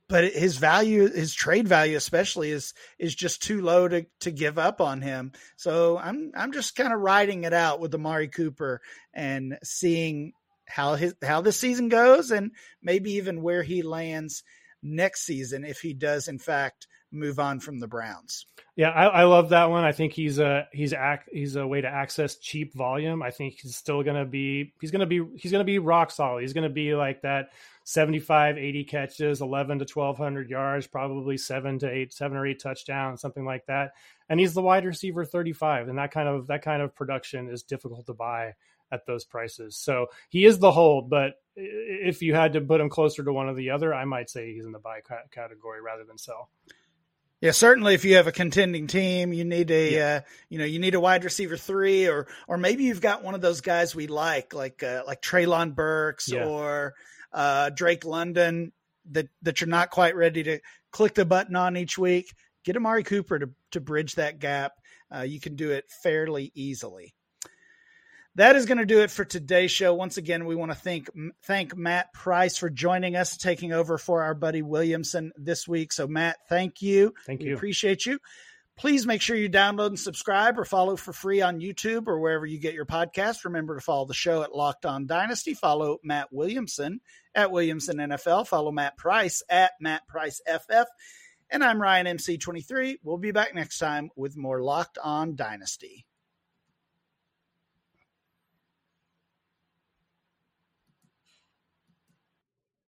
but 0.07 0.33
his 0.33 0.57
value, 0.57 1.11
his 1.11 1.33
trade 1.33 1.67
value, 1.67 1.97
especially, 1.97 2.51
is 2.51 2.73
is 2.99 3.15
just 3.15 3.41
too 3.41 3.61
low 3.61 3.87
to 3.87 4.05
to 4.21 4.31
give 4.31 4.57
up 4.57 4.81
on 4.81 5.01
him. 5.01 5.31
So 5.55 5.97
I'm 5.97 6.31
I'm 6.35 6.51
just 6.51 6.75
kind 6.75 6.93
of 6.93 6.99
riding 6.99 7.43
it 7.43 7.53
out 7.53 7.79
with 7.79 7.95
Amari 7.95 8.27
Cooper 8.27 8.81
and 9.13 9.57
seeing 9.63 10.33
how 10.67 10.95
his 10.95 11.15
how 11.23 11.41
this 11.41 11.57
season 11.57 11.89
goes, 11.89 12.31
and 12.31 12.51
maybe 12.81 13.13
even 13.13 13.41
where 13.41 13.63
he 13.63 13.81
lands 13.81 14.43
next 14.83 15.25
season 15.25 15.65
if 15.65 15.79
he 15.79 15.93
does 15.93 16.27
in 16.27 16.37
fact 16.37 16.87
move 17.11 17.39
on 17.39 17.59
from 17.59 17.79
the 17.79 17.87
Browns. 17.87 18.45
Yeah, 18.75 18.89
I, 18.89 19.05
I, 19.05 19.23
love 19.23 19.49
that 19.49 19.69
one. 19.69 19.83
I 19.83 19.93
think 19.93 20.13
he's 20.13 20.37
a 20.37 20.67
he's 20.73 20.93
act 20.93 21.29
he's 21.31 21.55
a 21.55 21.65
way 21.65 21.81
to 21.81 21.87
access 21.87 22.35
cheap 22.37 22.73
volume. 22.75 23.23
I 23.23 23.31
think 23.31 23.55
he's 23.61 23.75
still 23.75 24.03
gonna 24.03 24.25
be 24.25 24.73
he's 24.81 24.91
gonna 24.91 25.05
be 25.05 25.21
he's 25.37 25.51
gonna 25.51 25.63
be 25.63 25.79
rock 25.79 26.11
solid. 26.11 26.41
He's 26.41 26.53
gonna 26.53 26.69
be 26.69 26.93
like 26.93 27.21
that 27.21 27.49
75, 27.85 28.57
80 28.57 28.83
catches, 28.85 29.41
11 29.41 29.79
to 29.79 29.85
1200 29.85 30.49
yards, 30.49 30.87
probably 30.87 31.37
seven 31.37 31.77
to 31.79 31.89
eight, 31.89 32.11
seven 32.11 32.35
or 32.35 32.45
eight 32.45 32.59
touchdowns, 32.59 33.21
something 33.21 33.45
like 33.45 33.67
that. 33.67 33.91
And 34.27 34.39
he's 34.39 34.55
the 34.55 34.61
wide 34.63 34.85
receiver 34.85 35.23
35. 35.23 35.87
And 35.87 35.99
that 35.99 36.11
kind 36.11 36.27
of, 36.27 36.47
that 36.47 36.63
kind 36.63 36.81
of 36.81 36.95
production 36.95 37.47
is 37.47 37.61
difficult 37.61 38.07
to 38.07 38.13
buy 38.13 38.55
at 38.91 39.05
those 39.05 39.23
prices. 39.23 39.77
So 39.77 40.07
he 40.29 40.45
is 40.45 40.57
the 40.57 40.71
hold, 40.71 41.11
but 41.11 41.33
if 41.55 42.23
you 42.23 42.33
had 42.33 42.53
to 42.53 42.61
put 42.61 42.81
him 42.81 42.89
closer 42.89 43.23
to 43.23 43.31
one 43.31 43.47
or 43.47 43.53
the 43.53 43.69
other, 43.69 43.93
I 43.93 44.05
might 44.05 44.31
say 44.31 44.51
he's 44.51 44.65
in 44.65 44.71
the 44.71 44.79
buy 44.79 45.01
category 45.31 45.79
rather 45.79 46.03
than 46.05 46.17
sell. 46.17 46.49
Yeah, 47.39 47.51
certainly. 47.51 47.93
If 47.93 48.03
you 48.03 48.15
have 48.15 48.25
a 48.25 48.31
contending 48.31 48.87
team, 48.87 49.31
you 49.31 49.45
need 49.45 49.69
a 49.69 49.93
yeah. 49.93 50.21
uh, 50.23 50.29
you 50.49 50.57
know 50.57 50.65
you 50.65 50.79
need 50.79 50.95
a 50.95 50.99
wide 50.99 51.23
receiver 51.23 51.57
three, 51.57 52.07
or 52.07 52.27
or 52.47 52.57
maybe 52.57 52.85
you've 52.85 53.01
got 53.01 53.23
one 53.23 53.35
of 53.35 53.41
those 53.41 53.61
guys 53.61 53.93
we 53.93 54.07
like, 54.07 54.53
like 54.53 54.81
uh, 54.81 55.03
like 55.05 55.21
Treylon 55.21 55.75
Burks 55.75 56.31
yeah. 56.31 56.45
or 56.45 56.95
uh, 57.35 57.69
Drake 57.69 58.05
London 58.05 58.71
that 59.11 59.27
that 59.43 59.61
you're 59.61 59.67
not 59.67 59.91
quite 59.91 60.15
ready 60.15 60.41
to 60.41 60.59
click 60.91 61.13
the 61.13 61.25
button 61.25 61.55
on 61.55 61.77
each 61.77 61.97
week. 61.97 62.33
Get 62.63 62.77
Amari 62.77 63.03
Cooper 63.03 63.37
to 63.37 63.49
to 63.71 63.81
bridge 63.81 64.15
that 64.15 64.39
gap. 64.39 64.73
Uh, 65.13 65.21
you 65.21 65.39
can 65.39 65.55
do 65.55 65.71
it 65.71 65.85
fairly 66.01 66.51
easily. 66.55 67.13
That 68.35 68.57
is 68.57 68.65
going 68.65 68.79
to 68.79 68.85
do 68.85 68.99
it 68.99 69.11
for 69.11 69.23
today's 69.23 69.71
show. 69.71 69.93
Once 69.93 70.17
again, 70.17 70.45
we 70.45 70.55
want 70.55 70.71
to 70.71 70.77
thank 70.77 71.09
thank 71.43 71.75
Matt 71.75 72.11
Price 72.13 72.57
for 72.57 72.69
joining 72.69 73.15
us, 73.15 73.37
taking 73.37 73.71
over 73.71 73.97
for 73.97 74.23
our 74.23 74.33
buddy 74.33 74.61
Williamson 74.61 75.31
this 75.37 75.67
week. 75.67 75.93
So, 75.93 76.07
Matt, 76.07 76.37
thank 76.49 76.81
you. 76.81 77.13
Thank 77.25 77.41
we 77.41 77.47
you. 77.47 77.55
Appreciate 77.55 78.05
you. 78.05 78.19
Please 78.77 79.05
make 79.07 79.21
sure 79.21 79.37
you 79.37 79.49
download 79.49 79.87
and 79.87 79.99
subscribe 79.99 80.59
or 80.59 80.65
follow 80.65 80.97
for 80.97 81.13
free 81.13 81.41
on 81.41 81.61
YouTube 81.61 82.07
or 82.07 82.19
wherever 82.19 82.45
you 82.45 82.59
get 82.59 82.73
your 82.73 82.85
podcast. 82.85 83.45
Remember 83.45 83.75
to 83.75 83.81
follow 83.81 84.05
the 84.05 84.13
show 84.13 84.43
at 84.43 84.53
Locked 84.53 84.85
On 84.85 85.07
Dynasty. 85.07 85.53
Follow 85.53 85.99
Matt 86.03 86.33
Williamson 86.33 86.99
at 87.35 87.51
Williamson 87.51 87.97
NFL. 87.97 88.47
Follow 88.47 88.71
Matt 88.71 88.97
Price 88.97 89.43
at 89.49 89.73
Matt 89.79 90.07
Price 90.07 90.41
FF. 90.47 90.87
And 91.51 91.63
I'm 91.63 91.81
Ryan 91.81 92.17
MC23. 92.17 92.97
We'll 93.03 93.17
be 93.17 93.31
back 93.31 93.53
next 93.53 93.77
time 93.77 94.09
with 94.15 94.35
more 94.35 94.63
Locked 94.63 94.97
On 95.03 95.35
Dynasty. 95.35 96.05